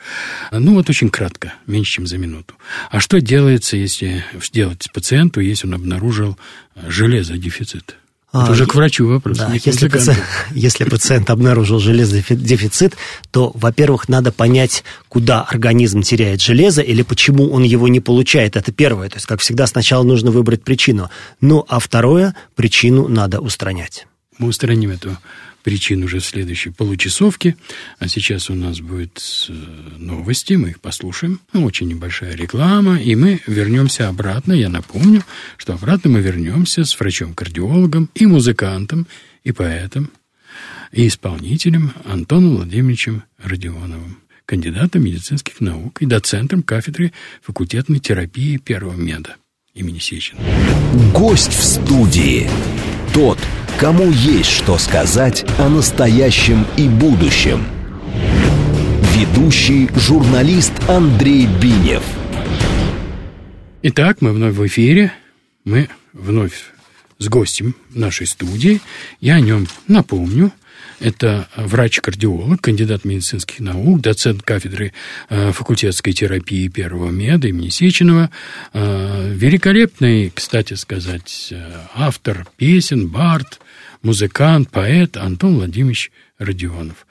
[0.52, 2.56] Ну, вот очень кратко, меньше, чем за минуту.
[2.90, 6.40] А что делается, если сделать пациенту, если он обнаружил
[6.88, 7.98] железодефицит?
[8.34, 9.38] Это а, уже к врачу вопрос.
[9.38, 12.96] Да, если, пациент, если пациент обнаружил железодефицит,
[13.30, 18.56] то, во-первых, надо понять, куда организм теряет железо или почему он его не получает.
[18.56, 19.10] Это первое.
[19.10, 21.10] То есть, как всегда, сначала нужно выбрать причину.
[21.42, 24.08] Ну, а второе, причину надо устранять.
[24.38, 25.18] Мы устраним эту
[25.64, 27.56] причин уже в следующей получасовке.
[28.00, 29.54] А сейчас у нас будет э,
[29.98, 31.40] новости, мы их послушаем.
[31.54, 34.54] Очень небольшая реклама, и мы вернемся обратно.
[34.54, 35.24] Я напомню,
[35.58, 39.08] что обратно мы вернемся с врачом-кардиологом и музыкантом,
[39.44, 40.12] и поэтом,
[40.92, 49.38] и исполнителем Антоном Владимировичем Родионовым кандидатом медицинских наук и доцентом кафедры факультетной терапии первого меда
[49.74, 50.42] имени Сечина.
[51.14, 52.50] Гость в студии.
[53.14, 53.38] Тот,
[53.78, 57.66] кому есть что сказать о настоящем и будущем.
[59.14, 62.04] Ведущий журналист Андрей Бинев.
[63.84, 65.12] Итак, мы вновь в эфире.
[65.66, 66.72] Мы вновь
[67.18, 68.80] с гостем нашей студии.
[69.20, 70.54] Я о нем напомню.
[71.02, 74.94] Это врач-кардиолог, кандидат медицинских наук, доцент кафедры
[75.30, 78.30] э, факультетской терапии первого меда имени Сеченова.
[78.74, 83.60] Э, великолепный, кстати сказать, э, автор песен, бард,
[84.04, 87.08] музыкант, поэт Антон Владимирович Родионов.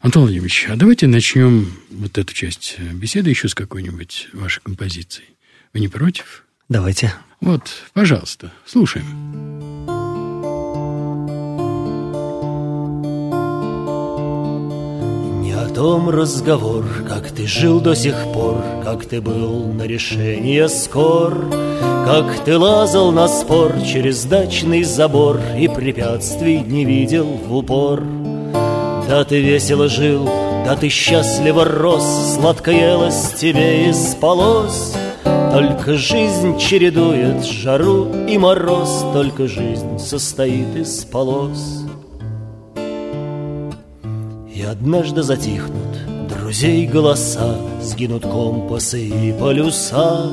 [0.00, 5.28] Антон Владимирович, а давайте начнем вот эту часть беседы еще с какой-нибудь вашей композицией.
[5.74, 6.44] Вы не против?
[6.70, 7.12] Давайте.
[7.42, 9.95] Вот, пожалуйста, слушаем.
[15.76, 21.50] Том разговор, как ты жил до сих пор, как ты был на решение скор,
[22.06, 28.02] как ты лазал на спор через дачный забор и препятствий не видел в упор.
[29.06, 30.24] Да ты весело жил,
[30.64, 34.94] да ты счастливо рос, сладко елось тебе и спалось.
[35.52, 41.75] Только жизнь чередует жару и мороз, Только жизнь состоит из полос.
[44.68, 50.28] Однажды затихнут друзей голоса, Сгинут компасы и полюса,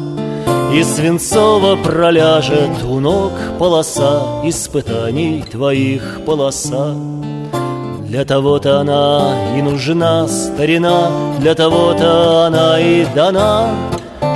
[0.74, 6.96] И свинцово проляжет у ног полоса Испытаний твоих полоса.
[8.08, 13.70] Для того-то она и нужна, старина, Для того-то она и дана,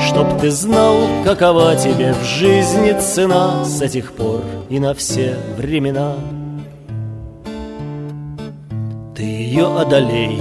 [0.07, 6.13] Чтоб ты знал, какова тебе в жизни цена С этих пор и на все времена.
[9.17, 10.37] Ты ее одолей,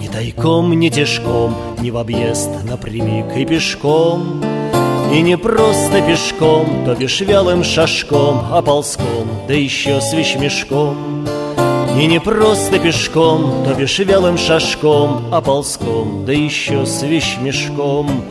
[0.00, 4.42] ни тайком, ни тяжком, Ни в объезд напрямик и пешком,
[5.12, 11.24] И не просто пешком, то бишь вялым шажком, А ползком, да еще с вещмешком.
[11.96, 18.24] И не просто пешком, то бишь вялым шажком, А ползком, да еще с вещмешком.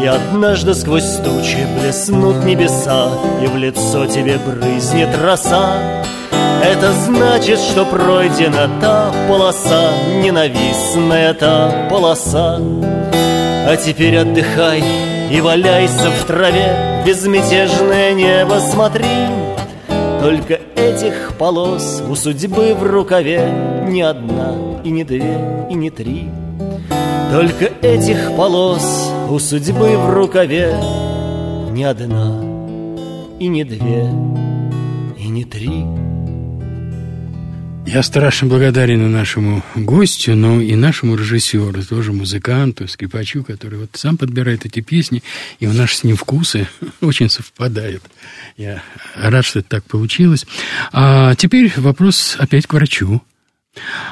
[0.00, 3.10] И однажды сквозь тучи блеснут небеса,
[3.42, 6.04] И в лицо тебе брызнет роса.
[6.62, 9.90] Это значит, что пройдена та полоса,
[10.22, 12.60] Ненавистная та полоса.
[13.68, 14.82] А теперь отдыхай
[15.30, 19.26] и валяйся в траве, Безмятежное небо смотри.
[20.20, 23.52] Только этих полос у судьбы в рукаве
[23.88, 26.28] Не одна, и не две, и не три.
[27.32, 30.76] Только этих полос у судьбы в рукаве
[31.70, 32.40] Не одна,
[33.40, 34.08] и не две,
[35.18, 35.86] и не три.
[37.86, 44.16] Я страшно благодарен нашему гостю, но и нашему режиссеру, тоже музыканту, скрипачу, который вот сам
[44.16, 45.22] подбирает эти песни,
[45.58, 46.68] и у нас с ним вкусы
[47.00, 48.02] очень совпадают.
[48.56, 48.82] Я
[49.14, 50.46] рад, что это так получилось.
[50.92, 53.22] А теперь вопрос опять к врачу.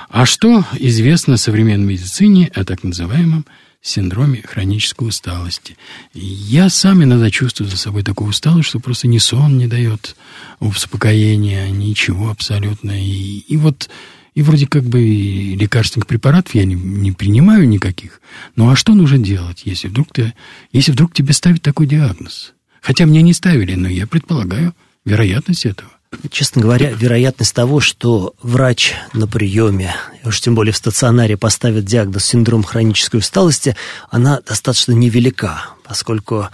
[0.08, 3.46] А что известно современной медицине о так называемом
[3.82, 5.76] синдроме хронической усталости.
[6.12, 10.16] Я сам иногда чувствую за собой такую усталость, что просто ни сон не дает
[10.60, 12.92] успокоения, ничего абсолютно.
[12.92, 13.88] И, и вот
[14.34, 18.20] и вроде как бы лекарственных препаратов я не, не принимаю никаких.
[18.56, 20.34] Ну а что нужно делать, если вдруг, ты,
[20.72, 22.54] если вдруг тебе ставят такой диагноз?
[22.80, 25.90] Хотя мне не ставили, но я предполагаю вероятность этого.
[26.28, 29.94] Честно говоря, вероятность того, что врач на приеме,
[30.24, 33.76] уж тем более в стационаре, поставит диагноз синдром хронической усталости,
[34.10, 36.48] она достаточно невелика, поскольку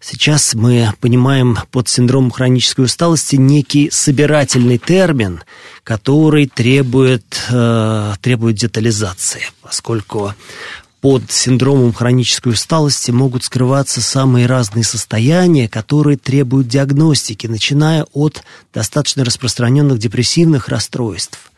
[0.00, 5.42] сейчас мы понимаем под синдромом хронической усталости некий собирательный термин,
[5.84, 10.32] который требует, э, требует детализации, поскольку
[11.02, 19.24] под синдромом хронической усталости могут скрываться самые разные состояния, которые требуют диагностики, начиная от достаточно
[19.24, 21.50] распространенных депрессивных расстройств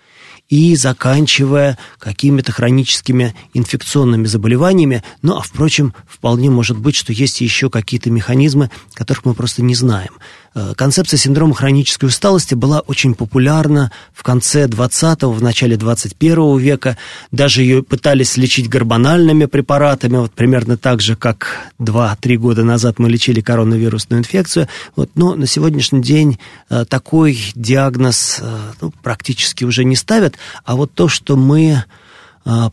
[0.48, 5.02] и заканчивая какими-то хроническими инфекционными заболеваниями.
[5.20, 9.74] Ну, а, впрочем, вполне может быть, что есть еще какие-то механизмы, которых мы просто не
[9.74, 10.14] знаем.
[10.54, 16.96] Э, концепция синдрома хронической усталости была очень популярна в конце 20-го, в начале 21 века.
[17.32, 23.10] Даже ее пытались лечить гормональными препаратами, вот примерно так же, как 2-3 года назад мы
[23.10, 24.68] лечили коронавирусную инфекцию.
[24.94, 26.38] Вот, но на сегодняшний день
[26.70, 30.36] э, такой диагноз э, ну, практически уже не ставят.
[30.64, 31.84] А вот то, что мы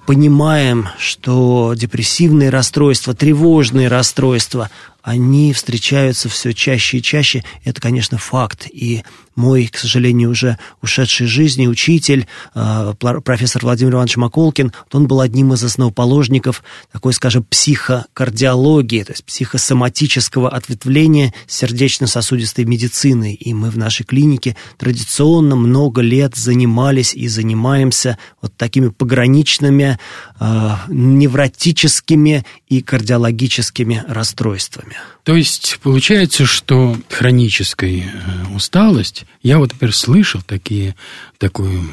[0.05, 4.69] понимаем, что депрессивные расстройства, тревожные расстройства,
[5.03, 7.43] они встречаются все чаще и чаще.
[7.63, 8.67] Это, конечно, факт.
[8.71, 9.03] И
[9.35, 15.21] мой, к сожалению, уже ушедший из жизни учитель, э, профессор Владимир Иванович Маколкин, он был
[15.21, 23.33] одним из основоположников такой, скажем, психокардиологии, то есть психосоматического ответвления сердечно-сосудистой медицины.
[23.33, 29.97] И мы в нашей клинике традиционно много лет занимались и занимаемся вот такими пограничными
[30.39, 34.90] э, невротическими и кардиологическими расстройствами.
[35.23, 40.95] То есть получается, что хроническая э, усталость, я вот, например, слышал такие,
[41.37, 41.87] такую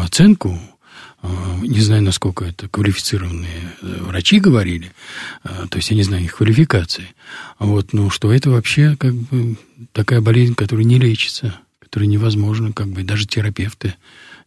[0.00, 0.58] оценку,
[1.22, 1.28] э,
[1.62, 4.92] не знаю, насколько это квалифицированные э, врачи говорили,
[5.42, 7.14] то есть я не знаю их квалификации,
[7.58, 9.56] вот, ну, что это вообще как бы
[9.92, 13.94] такая болезнь, которая не лечится, которая невозможна, как бы даже терапевты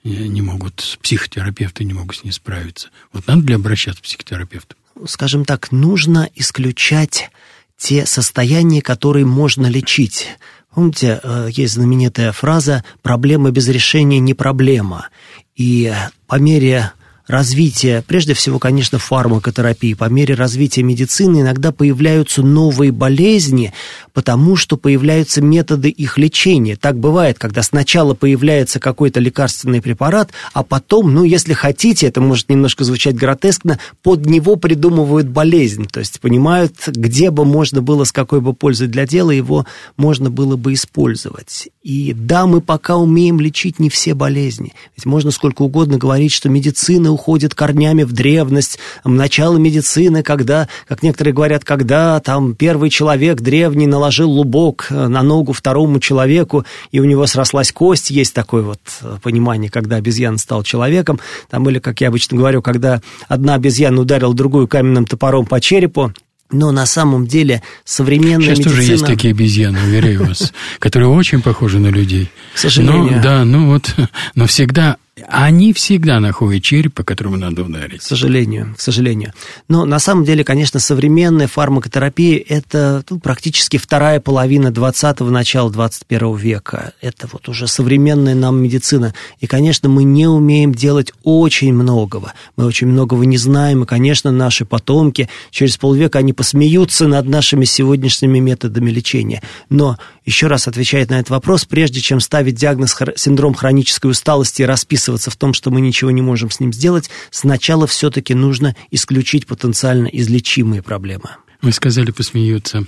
[0.03, 2.89] не могут, психотерапевты не могут с ней справиться.
[3.13, 4.75] Вот надо ли обращаться к психотерапевту?
[5.05, 7.29] Скажем так, нужно исключать
[7.77, 10.27] те состояния, которые можно лечить.
[10.73, 15.07] Помните, э, есть знаменитая фраза «проблема без решения не проблема».
[15.55, 15.93] И
[16.27, 16.91] по мере
[17.27, 23.73] развития, прежде всего, конечно, фармакотерапии, по мере развития медицины иногда появляются новые болезни,
[24.13, 26.75] потому что появляются методы их лечения.
[26.75, 32.49] Так бывает, когда сначала появляется какой-то лекарственный препарат, а потом, ну, если хотите, это может
[32.49, 38.11] немножко звучать гротескно, под него придумывают болезнь, то есть понимают, где бы можно было, с
[38.11, 39.65] какой бы пользой для дела его
[39.97, 41.69] можно было бы использовать.
[41.83, 44.73] И да, мы пока умеем лечить не все болезни.
[44.95, 51.01] Ведь можно сколько угодно говорить, что медицина уходит корнями в древность, начало медицины, когда, как
[51.01, 56.99] некоторые говорят, когда там первый человек древний наложил лубок э, на ногу второму человеку, и
[56.99, 61.79] у него срослась кость, есть такое вот э, понимание, когда обезьяна стал человеком, там, или,
[61.79, 66.13] как я обычно говорю, когда одна обезьяна ударила другую каменным топором по черепу,
[66.51, 68.75] но на самом деле современная Сейчас медицина...
[68.75, 72.29] тоже есть такие обезьяны, уверяю вас, которые очень похожи на людей.
[72.53, 73.17] К сожалению.
[73.17, 73.95] Но, да, ну вот,
[74.35, 77.99] но всегда они всегда находят череп, по которому надо ударить.
[77.99, 79.33] К сожалению, к сожалению.
[79.67, 86.35] Но на самом деле, конечно, современная фармакотерапия– это ну, практически вторая половина 20-го, начала 21
[86.35, 86.93] века.
[87.01, 89.13] Это вот уже современная нам медицина.
[89.39, 92.33] И, конечно, мы не умеем делать очень многого.
[92.55, 97.65] Мы очень многого не знаем, и, конечно, наши потомки через полвека, они посмеются над нашими
[97.65, 99.41] сегодняшними методами лечения.
[99.69, 104.65] Но, еще раз отвечая на этот вопрос, прежде чем ставить диагноз синдром хронической усталости и
[104.65, 108.75] расписывать расписываться в том, что мы ничего не можем с ним сделать, сначала все-таки нужно
[108.91, 111.29] исключить потенциально излечимые проблемы.
[111.61, 112.85] Вы сказали, посмеются.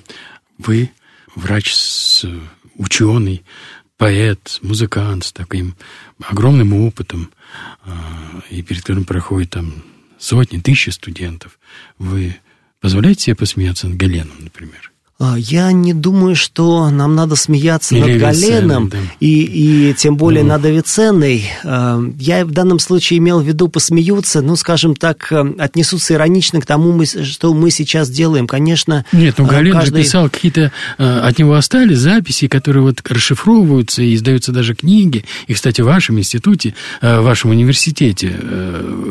[0.57, 0.91] Вы
[1.35, 1.73] врач,
[2.75, 3.43] ученый,
[3.97, 5.75] поэт, музыкант с таким
[6.21, 7.29] огромным опытом,
[7.83, 9.83] а, и перед которым проходит там
[10.19, 11.57] сотни, тысячи студентов.
[11.97, 12.35] Вы
[12.81, 14.91] позволяете себе посмеяться над Галеном, например?
[15.21, 18.97] А, я не думаю, что нам надо смеяться Или над Галеном, да.
[19.19, 20.49] и, и тем более ну.
[20.49, 21.43] над Авиценной.
[21.65, 26.61] А, я в данном случае имел в виду посмеются, ну, скажем так, э, отнесутся иронично
[26.61, 28.47] к тому, что мы сейчас делаем.
[28.47, 29.97] Конечно, Нет, ну, Гален каждый...
[29.97, 30.71] же писал какие-то...
[30.97, 35.25] Э, от него остались записи, которые вот расшифровываются, и издаются даже книги.
[35.47, 38.37] И, кстати, в вашем институте, э, в вашем университете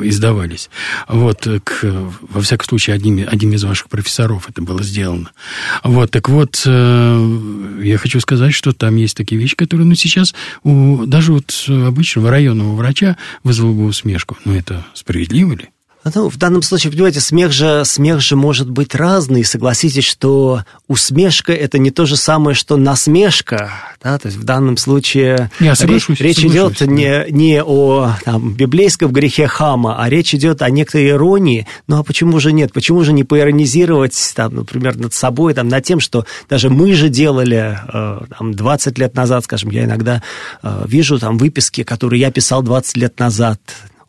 [0.05, 0.71] издавались.
[1.07, 5.31] Вот, к, во всяком случае, одним, одним из ваших профессоров это было сделано.
[5.85, 10.35] Вот, так вот, э, я хочу сказать, что там есть такие вещи, которые, ну, сейчас
[10.63, 14.37] у даже вот обычного районного врача вызвало бы усмешку.
[14.45, 15.69] Ну, это справедливо ли?
[16.15, 19.45] Ну, в данном случае, понимаете, смех же, смех же может быть разный.
[19.45, 23.71] Согласитесь, что усмешка– это не то же самое, что насмешка.
[24.03, 24.19] Да?
[24.19, 29.13] То есть в данном случае Я соглашусь, речь, речь идет не, не о там, библейском
[29.13, 31.67] грехе хама, а речь идет о некоторой иронии.
[31.87, 32.73] Ну а почему же нет?
[32.73, 37.09] Почему же не поиронизировать, там, например, над собой, там, над тем, что даже мы же
[37.09, 40.23] делали э, там, 20 лет назад, скажем, я иногда
[40.63, 43.61] э, вижу там выписки, которые я писал 20 лет назад,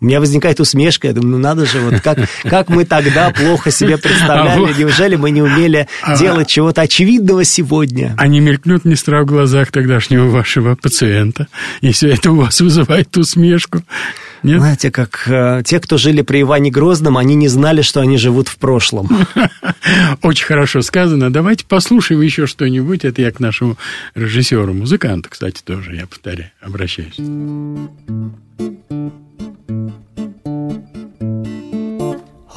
[0.02, 3.70] У меня возникает усмешка, я думаю, ну надо же, вот как, как мы тогда плохо
[3.70, 8.16] себе представляли, неужели мы не умели а делать чего-то очевидного сегодня?
[8.18, 11.48] А не мелькнет не страх в глазах тогдашнего вашего пациента,
[11.82, 13.84] если это у вас вызывает усмешку?
[14.42, 14.60] Нет?
[14.60, 18.48] Знаете, как э, те, кто жили при Иване Грозном, они не знали, что они живут
[18.48, 19.10] в прошлом.
[20.22, 21.30] Очень хорошо сказано.
[21.30, 23.04] Давайте послушаем еще что-нибудь.
[23.04, 23.78] Это я к нашему
[24.16, 27.20] режиссеру, музыканту, кстати, тоже, я повторяю, обращаюсь.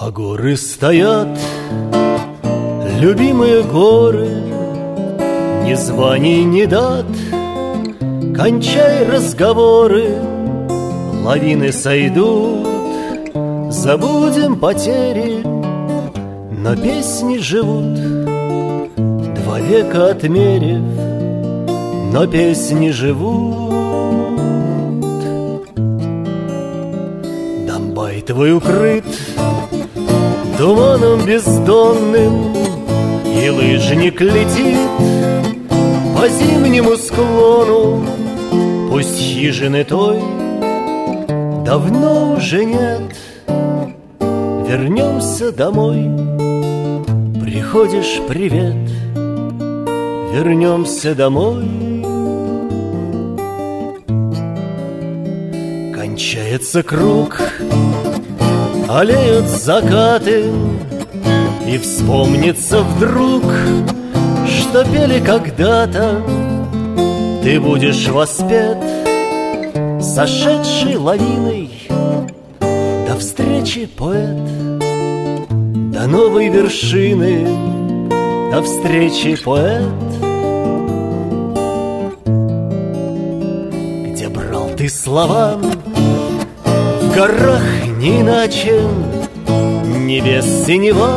[0.04, 1.28] А горы стоят,
[2.98, 4.30] любимые горы,
[5.62, 7.06] Ни званий, ни дат,
[8.36, 10.18] кончай разговоры,
[11.24, 12.66] Лавины сойдут,
[13.70, 17.94] забудем потери, Но песни живут,
[19.36, 20.82] два века отмерив,
[22.12, 23.70] Но песни живут.
[27.68, 29.04] Домбай твой укрыт
[30.62, 32.54] туманом бездонным,
[33.26, 34.78] И лыжник летит
[36.16, 38.06] по зимнему склону,
[38.88, 40.20] Пусть хижины той
[41.64, 43.16] давно уже нет.
[44.68, 46.08] Вернемся домой.
[47.42, 48.88] Приходишь, привет.
[50.32, 51.64] Вернемся домой.
[55.92, 57.40] Кончается круг
[58.88, 60.44] Олеют закаты
[61.66, 63.44] И вспомнится вдруг
[64.46, 66.22] Что пели когда-то.
[67.42, 68.78] Ты будешь воспет
[70.00, 71.70] Сошедший лавиной.
[72.60, 74.78] До встречи, поэт
[75.92, 77.46] До новой вершины.
[78.50, 79.82] До встречи, поэт.
[84.12, 88.82] Где брал ты слова В горах не иначе
[89.96, 91.10] Небес синева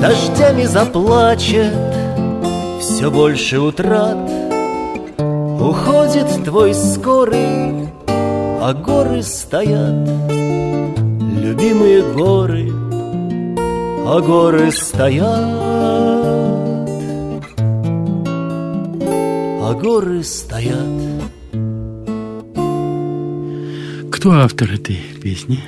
[0.00, 1.74] Дождями заплачет.
[2.80, 4.16] Все больше утрат
[5.18, 10.08] Уходит твой скорый, а горы стоят
[11.42, 12.72] Любимые горы,
[14.06, 15.26] а горы стоят.
[19.62, 21.05] А горы стоят
[24.26, 25.60] Кто автор этой песни?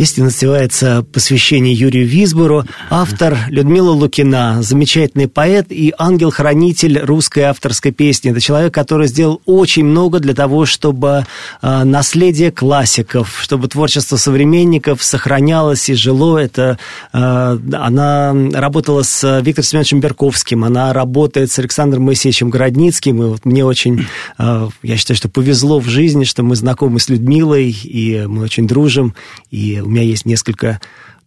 [0.00, 2.64] Песня называется «Посвящение Юрию Висбору».
[2.88, 8.30] Автор Людмила Лукина, замечательный поэт и ангел-хранитель русской авторской песни.
[8.30, 11.26] Это человек, который сделал очень много для того, чтобы
[11.60, 16.38] э, наследие классиков, чтобы творчество современников сохранялось и жило.
[16.38, 16.78] Это,
[17.12, 23.22] э, она работала с Виктором Семеновичем Берковским, она работает с Александром Моисеевичем Городницким.
[23.22, 24.06] И вот мне очень,
[24.38, 28.66] э, я считаю, что повезло в жизни, что мы знакомы с Людмилой, и мы очень
[28.66, 29.14] дружим,
[29.50, 30.80] и меня есть несколько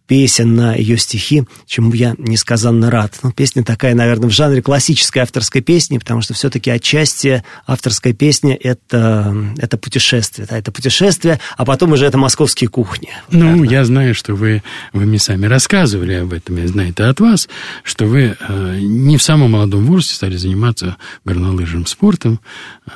[0.06, 3.18] песен на ее стихи, чему я несказанно рад.
[3.22, 8.56] Ну, песня такая, наверное, в жанре классической авторской песни, потому что все-таки отчасти авторская песня
[8.60, 10.46] это, это путешествие.
[10.48, 13.08] Да, это путешествие, а потом уже это московские кухни.
[13.30, 13.68] Ну, наверное.
[13.68, 17.48] я знаю, что вы, вы мне сами рассказывали об этом, я знаю это от вас,
[17.82, 22.40] что вы э, не в самом молодом возрасте стали заниматься горнолыжным спортом,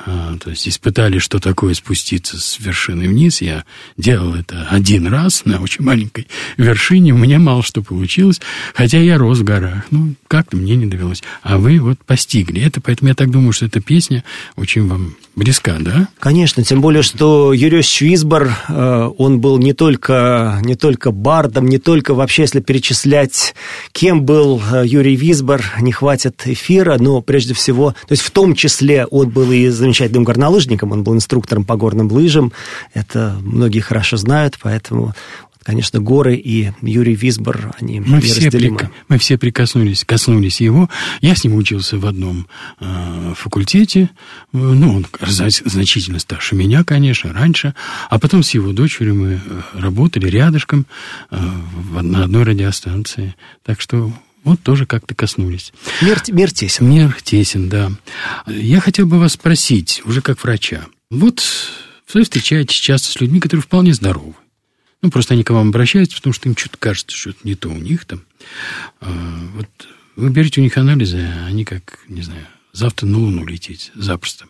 [0.05, 3.41] э, то есть испытали, что такое спуститься с вершины вниз.
[3.41, 3.65] Я
[3.97, 8.41] делал это один раз на очень маленькой вершине, вершине у меня мало что получилось,
[8.73, 9.85] хотя я рос в горах.
[9.91, 11.23] Ну, как-то мне не довелось.
[11.41, 14.23] А вы вот постигли это, поэтому я так думаю, что эта песня
[14.55, 16.09] очень вам близка, да?
[16.19, 21.77] Конечно, тем более, что Юрий Швизбор, э, он был не только, не только бардом, не
[21.77, 23.55] только вообще, если перечислять,
[23.93, 28.53] кем был э, Юрий Висбор, не хватит эфира, но прежде всего, то есть в том
[28.53, 32.51] числе он был и замечательным горнолыжником, он был инструктором по горным лыжам,
[32.93, 35.13] это многие хорошо знают, поэтому
[35.69, 38.89] конечно, горы и Юрий Висбор, они мы все, прик...
[39.07, 40.89] мы все прикоснулись, коснулись его.
[41.21, 42.47] Я с ним учился в одном
[42.79, 44.09] э, факультете.
[44.51, 47.75] Ну, он значительно старше меня, конечно, раньше.
[48.09, 50.87] А потом с его дочерью мы э, работали рядышком
[51.29, 51.37] э,
[52.01, 53.35] на одной радиостанции.
[53.63, 54.11] Так что
[54.43, 55.71] вот тоже как-то коснулись.
[56.01, 56.89] Мир, мир тесен.
[56.89, 57.91] Мир тесен, да.
[58.47, 60.87] Я хотел бы вас спросить, уже как врача.
[61.11, 61.43] Вот
[62.11, 64.33] вы встречаетесь часто с людьми, которые вполне здоровы.
[65.01, 67.69] Ну, просто они к вам обращаются, потому что им что-то кажется, что это не то
[67.69, 68.21] у них там.
[68.99, 69.09] А,
[69.53, 69.67] вот
[70.15, 74.45] вы берете у них анализы, они как, не знаю, завтра на Луну лететь запросто.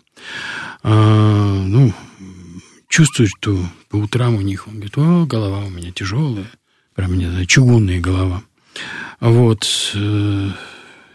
[0.81, 1.93] А, ну,
[2.87, 6.49] чувствуют, что по утрам у них, он говорит, о, голова у меня тяжелая,
[6.95, 8.43] прям, не знаю, чугунная голова.
[9.19, 9.91] Вот.
[9.95, 10.51] Э,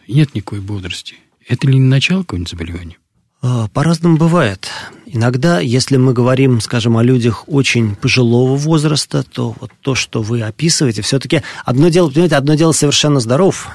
[0.09, 1.17] нет никакой бодрости.
[1.47, 2.99] Это ли не начало какого-нибудь заболевания?
[3.47, 4.71] А, по-разному бывает.
[5.05, 10.41] Иногда, если мы говорим, скажем, о людях очень пожилого возраста, то вот то, что вы
[10.41, 13.69] описываете, все-таки одно дело, понимаете, одно дело совершенно здоров,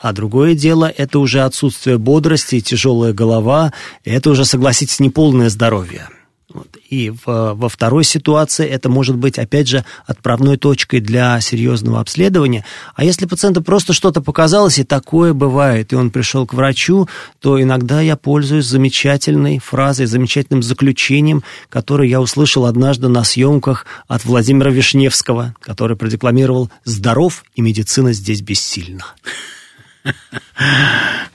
[0.00, 3.72] а другое дело– это уже отсутствие бодрости, тяжелая голова,
[4.04, 6.08] это уже, согласитесь, неполное здоровье.
[6.52, 6.78] Вот.
[6.88, 12.64] И в, во второй ситуации это может быть, опять же, отправной точкой для серьезного обследования.
[12.94, 17.06] А если пациенту просто что-то показалось, и такое бывает, и он пришел к врачу,
[17.40, 24.24] то иногда я пользуюсь замечательной фразой, замечательным заключением, которое я услышал однажды на съемках от
[24.24, 29.04] Владимира Вишневского, который продекламировал «Здоров, и медицина здесь бессильна».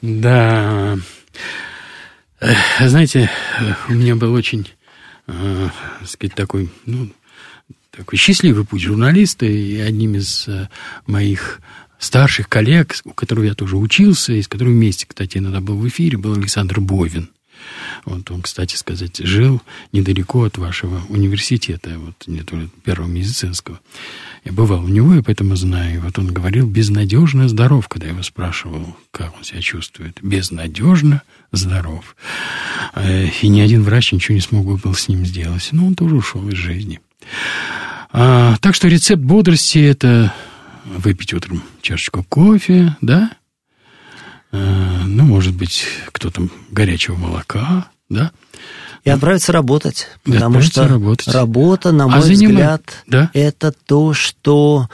[0.01, 0.97] Да.
[2.79, 3.29] Знаете,
[3.87, 4.67] у меня был очень
[5.27, 5.69] э,
[6.05, 7.09] сказать, такой, ну,
[7.91, 10.69] такой счастливый путь журналиста, и одним из э,
[11.07, 11.61] моих
[11.99, 15.87] старших коллег, у которого я тоже учился, и с которым вместе, кстати, иногда был в
[15.87, 17.29] эфире, был Александр Бовин.
[18.05, 23.79] Вот он, кстати сказать, жил недалеко от вашего университета, вот не только первого медицинского.
[24.43, 25.95] Я бывал у него, и поэтому знаю.
[25.95, 30.19] И вот он говорил, безнадежно здоров, когда я его спрашивал, как он себя чувствует.
[30.21, 32.15] Безнадежно здоров.
[32.93, 35.69] Э, и ни один врач ничего не смог бы был с ним сделать.
[35.71, 36.99] Но он тоже ушел из жизни.
[38.11, 40.33] А, так что рецепт бодрости– это
[40.85, 43.31] выпить утром чашечку кофе, да?
[44.53, 48.31] А, ну, может быть, кто-то горячего молока, да?
[49.03, 50.07] И отправиться работать.
[50.25, 51.27] И потому что работать.
[51.33, 53.31] работа, на а мой а взгляд, да?
[53.33, 54.87] это то, что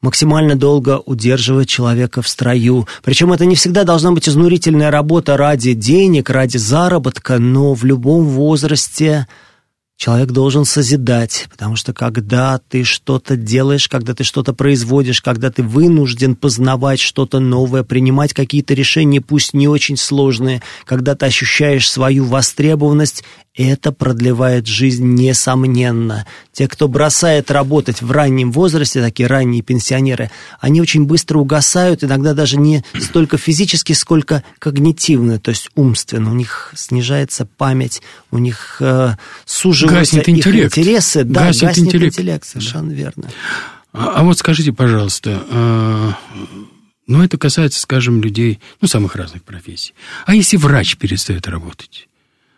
[0.00, 2.88] максимально долго удерживает человека в строю.
[3.04, 8.24] Причем это не всегда должна быть изнурительная работа ради денег, ради заработка, но в любом
[8.24, 9.28] возрасте
[9.96, 15.62] Человек должен созидать, потому что когда ты что-то делаешь, когда ты что-то производишь, когда ты
[15.62, 22.24] вынужден познавать что-то новое, принимать какие-то решения, пусть не очень сложные, когда ты ощущаешь свою
[22.24, 23.22] востребованность,
[23.54, 26.26] это продлевает жизнь несомненно.
[26.52, 30.30] Те, кто бросает работать в раннем возрасте, такие ранние пенсионеры,
[30.60, 36.30] они очень быстро угасают, иногда даже не столько физически, сколько когнитивно, то есть умственно.
[36.30, 38.00] У них снижается память,
[38.30, 40.78] у них э, суживаются гаснет их интеллект.
[40.78, 41.24] интересы.
[41.24, 42.14] Да, гаснет, гаснет интеллект.
[42.18, 42.94] интеллект, совершенно да.
[42.94, 43.30] верно.
[43.92, 46.12] А, а вот скажите, пожалуйста, э,
[47.06, 49.92] ну это касается, скажем, людей, ну, самых разных профессий.
[50.24, 52.08] А если врач перестает работать?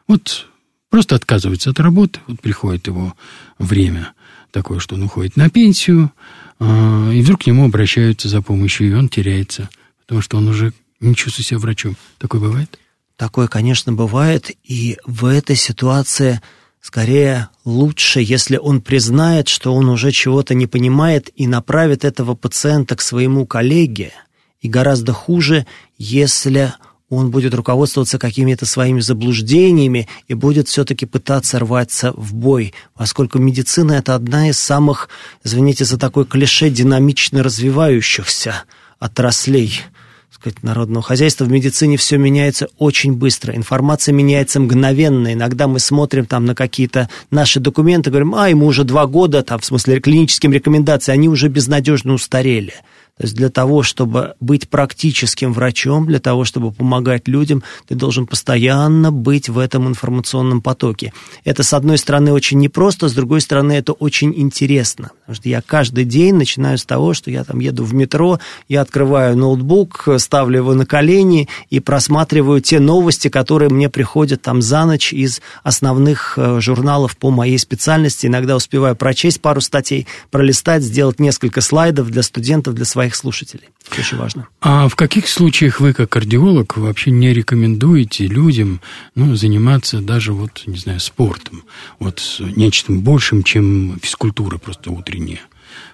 [0.07, 0.47] Вот
[0.95, 3.17] просто отказывается от работы, вот приходит его
[3.59, 4.13] время
[4.53, 6.13] такое, что он уходит на пенсию,
[6.61, 9.69] э, и вдруг к нему обращаются за помощью, и он теряется,
[10.03, 11.97] потому что он уже не чувствует себя врачом.
[12.19, 12.79] Такое бывает?
[13.17, 16.41] Такое, конечно, бывает, и в этой ситуации
[16.81, 22.95] скорее лучше, если он признает, что он уже чего-то не понимает и направит этого пациента
[22.95, 24.13] к своему коллеге,
[24.61, 25.67] и гораздо хуже,
[25.99, 26.73] если
[27.11, 33.93] он будет руководствоваться какими-то своими заблуждениями и будет все-таки пытаться рваться в бой, поскольку медицина–
[33.95, 35.09] это одна из самых,
[35.45, 38.65] извините за такое клише, динамично развивающихся
[38.99, 39.83] отраслей
[40.31, 41.45] сказать, народного хозяйства.
[41.45, 45.33] В медицине все меняется очень быстро, информация меняется мгновенно.
[45.33, 49.61] Иногда мы смотрим там на какие-то наши документы, говорим, а, ему уже два года, там,
[49.61, 52.75] в смысле клиническим рекомендациям, они уже безнадежно устарели.
[53.17, 58.27] То есть для того, чтобы быть практическим врачом, для того, чтобы помогать людям, ты должен
[58.27, 61.13] постоянно быть в этом информационном потоке.
[61.45, 65.13] Это, с одной стороны, очень непросто, с другой стороны, это очень интересно.
[65.21, 68.81] Потому что я каждый день начинаю с того, что я там еду в метро, я
[68.81, 74.87] открываю ноутбук, ставлю его на колени и просматриваю те новости, которые мне приходят там за
[74.87, 78.27] ночь из основных э, журналов по моей специальности.
[78.27, 83.69] Иногда успеваю прочесть пару статей, пролистать, сделать несколько слайдов для студентов, для своих своих слушателей.
[83.91, 84.49] Это очень важно.
[84.61, 88.81] А в каких случаях вы, как кардиолог, вообще не рекомендуете людям
[89.15, 91.65] ну, заниматься даже, вот, не знаю, спортом?
[91.99, 95.41] Вот нечто большим, чем физкультура просто утренняя.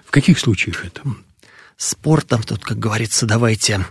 [0.05, 1.01] В каких случаях это?
[1.83, 3.83] Спортом, тут, как говорится, давайте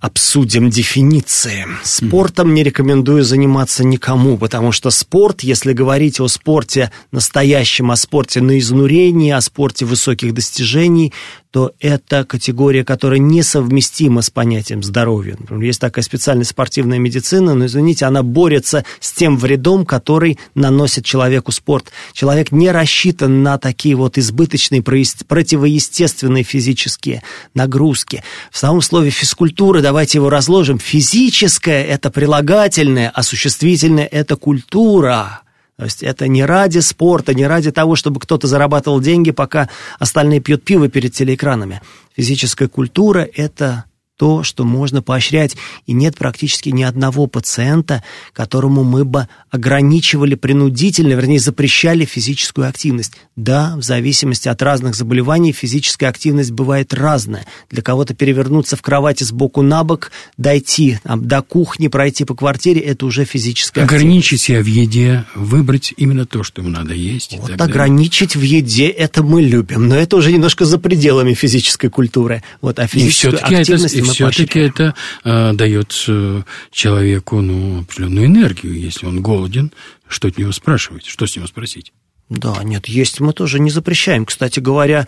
[0.00, 1.64] обсудим дефиниции.
[1.84, 8.40] Спортом не рекомендую заниматься никому, потому что спорт, если говорить о спорте настоящем, о спорте
[8.40, 11.12] на изнурении, о спорте высоких достижений,
[11.52, 15.36] то это категория, которая несовместима с понятием здоровья.
[15.38, 21.06] Например, есть такая специальная спортивная медицина, но, извините, она борется с тем вредом, который наносит
[21.06, 21.92] человеку спорт.
[22.12, 27.22] Человек не рассчитан на такие вот избыточные, противоестественные физические
[27.54, 28.22] нагрузки.
[28.50, 35.42] В самом слове физкультура, давайте его разложим, физическое– это прилагательное, а существительное– это культура.
[35.76, 39.68] То есть это не ради спорта, не ради того, чтобы кто-то зарабатывал деньги, пока
[39.98, 41.82] остальные пьют пиво перед телеэкранами.
[42.16, 43.84] Физическая культура– это
[44.16, 45.56] то, что можно поощрять.
[45.86, 48.02] И нет практически ни одного пациента,
[48.32, 53.12] которому мы бы ограничивали принудительно, вернее, запрещали физическую активность.
[53.36, 57.46] Да, в зависимости от разных заболеваний физическая активность бывает разная.
[57.70, 62.34] Для кого-то перевернуться в кровати с боку на бок, дойти там, до кухни, пройти по
[62.34, 67.36] квартире, это уже физическая Ограничить себя в еде, выбрать именно то, что ему надо есть.
[67.38, 68.48] Вот ограничить далее.
[68.48, 72.42] в еде, это мы любим, но это уже немножко за пределами физической культуры.
[72.60, 74.94] Вот, а физическую и активность это, все-таки это
[75.24, 78.78] э, дает э, человеку ну, определенную энергию.
[78.78, 79.72] Если он голоден,
[80.08, 81.06] что от него спрашивать?
[81.06, 81.92] Что с него спросить?
[82.28, 84.24] Да, нет, есть мы тоже не запрещаем.
[84.26, 85.06] Кстати говоря...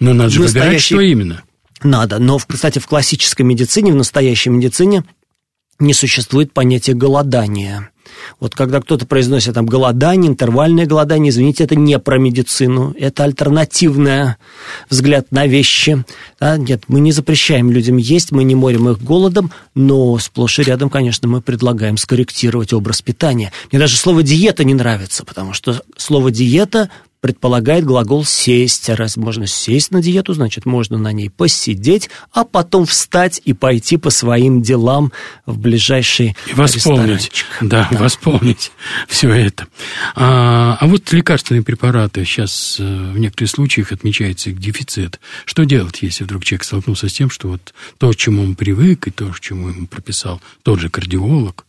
[0.00, 0.66] Но надо же настоящий...
[0.66, 1.42] выбирать, что именно.
[1.82, 5.04] Надо, но, кстати, в классической медицине, в настоящей медицине
[5.78, 7.90] не существует понятия голодания.
[8.40, 14.34] Вот когда кто-то произносит там голодание, интервальное голодание, извините, это не про медицину, это альтернативный
[14.90, 16.04] взгляд на вещи.
[16.40, 16.56] Да?
[16.56, 20.90] Нет, мы не запрещаем людям есть, мы не морим их голодом, но сплошь и рядом,
[20.90, 23.52] конечно, мы предлагаем скорректировать образ питания.
[23.70, 26.90] Мне даже слово «диета» не нравится, потому что слово «диета»
[27.24, 28.90] предполагает глагол «сесть».
[28.90, 33.54] А раз можно сесть на диету, значит, можно на ней посидеть, а потом встать и
[33.54, 35.10] пойти по своим делам
[35.46, 38.72] в ближайший и восполнить, да, да, восполнить
[39.08, 39.66] все это.
[40.14, 45.18] А, а вот лекарственные препараты, сейчас э, в некоторых случаях отмечается их дефицит.
[45.46, 49.08] Что делать, если вдруг человек столкнулся с тем, что вот то, к чему он привык,
[49.08, 51.64] и то, к чему ему прописал тот же кардиолог,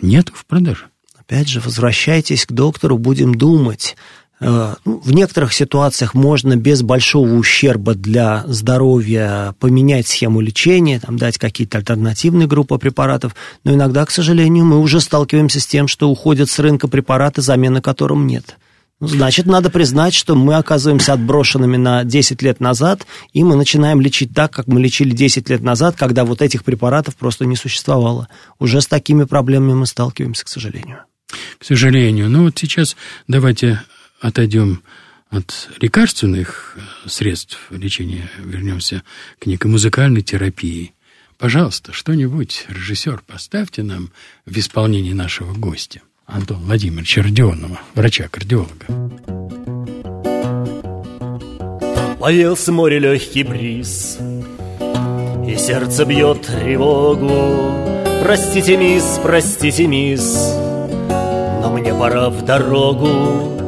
[0.00, 0.86] нет в продаже?
[1.18, 3.96] Опять же, возвращайтесь к доктору, будем думать.
[4.42, 11.16] Э, ну, в некоторых ситуациях можно без большого ущерба для здоровья поменять схему лечения, там,
[11.16, 16.10] дать какие-то альтернативные группы препаратов, но иногда, к сожалению, мы уже сталкиваемся с тем, что
[16.10, 18.56] уходят с рынка препараты, замены которым нет.
[18.98, 24.00] Ну, значит, надо признать, что мы оказываемся отброшенными на 10 лет назад, и мы начинаем
[24.00, 28.28] лечить так, как мы лечили 10 лет назад, когда вот этих препаратов просто не существовало.
[28.58, 30.98] Уже с такими проблемами мы сталкиваемся, к сожалению.
[31.58, 32.28] К сожалению.
[32.28, 33.80] Ну вот сейчас давайте
[34.22, 34.82] отойдем
[35.30, 39.02] от лекарственных э, средств лечения, вернемся
[39.38, 40.94] к некой музыкальной терапии.
[41.38, 44.10] Пожалуйста, что-нибудь, режиссер, поставьте нам
[44.46, 48.86] в исполнении нашего гостя, Антона Владимировича Родионова, врача-кардиолога.
[52.20, 54.18] Повел с моря легкий бриз,
[55.48, 58.22] И сердце бьет тревогу.
[58.22, 60.54] Простите, мисс, простите, мисс,
[61.10, 63.61] Но мне пора в дорогу.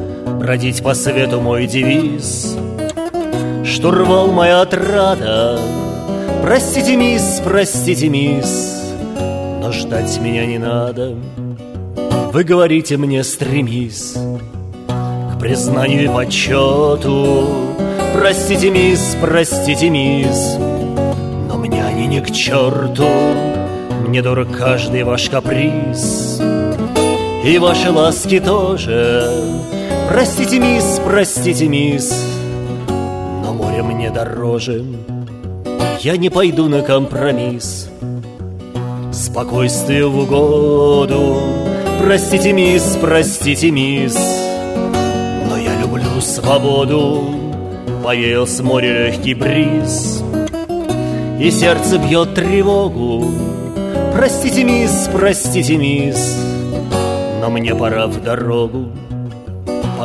[0.45, 2.55] Бродить по свету мой девиз.
[3.65, 5.59] Штурвал моя отрада
[6.43, 8.93] Простите, мисс, простите, мисс
[9.59, 11.15] Но ждать меня не надо.
[12.31, 14.13] Вы говорите мне, стремись
[14.87, 17.47] К признанию и почету.
[18.13, 23.09] Простите, мисс, простите, мисс Но мне они не к черту.
[24.07, 26.39] Мне дорог каждый ваш каприз.
[27.43, 29.65] И ваши ласки тоже
[30.07, 32.23] Простите, мисс, простите, мисс,
[32.87, 34.83] но море мне дороже.
[36.01, 37.89] Я не пойду на компромисс.
[39.11, 41.37] Спокойствие в угоду.
[42.01, 44.15] Простите, мисс, простите, мисс,
[45.49, 47.23] но я люблю свободу.
[48.03, 50.23] Повеял с моря легкий бриз,
[51.39, 53.31] и сердце бьет тревогу.
[54.13, 56.37] Простите, мисс, простите, мисс,
[57.41, 58.91] но мне пора в дорогу.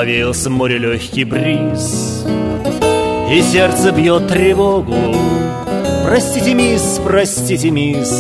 [0.01, 2.25] Повеял с моря легкий бриз
[3.31, 4.97] И сердце бьет тревогу
[6.07, 8.11] Простите, мисс, простите, мисс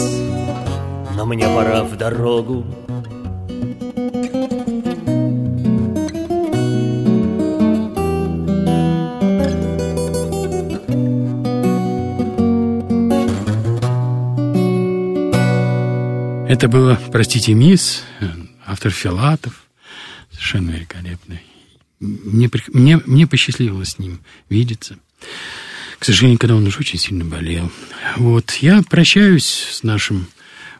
[1.16, 2.66] Но мне пора в дорогу
[16.46, 18.04] Это было, простите, мисс,
[18.66, 19.64] автор Филатов,
[20.30, 21.40] совершенно великолепный.
[22.00, 24.98] Мне, мне, мне посчастливилось с ним видеться.
[25.98, 27.70] К сожалению, когда он уже очень сильно болел.
[28.16, 30.26] Вот, я прощаюсь с нашим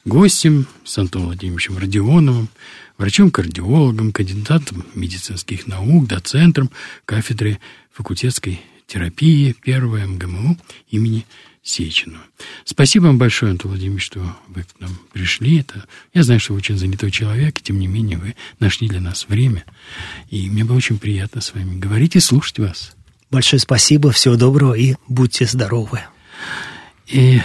[0.07, 2.49] гостем, с Антоном Владимировичем Родионовым,
[2.97, 6.71] врачом-кардиологом, кандидатом медицинских наук, доцентром
[7.05, 7.59] кафедры
[7.93, 10.59] факультетской терапии 1 МГМУ
[10.91, 11.27] имени
[11.63, 12.19] Сечину.
[12.65, 15.61] Спасибо вам большое, Антон Владимирович, что вы к нам пришли.
[15.61, 19.01] Это, я знаю, что вы очень занятой человек, и тем не менее вы нашли для
[19.01, 19.65] нас время.
[20.31, 22.95] И мне было очень приятно с вами говорить и слушать вас.
[23.31, 26.01] Большое спасибо, всего доброго и будьте здоровы.
[27.07, 27.41] И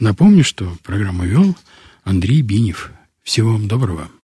[0.00, 1.56] напомню, что программу вел
[2.02, 2.90] Андрей Бинев.
[3.22, 4.10] Всего вам доброго.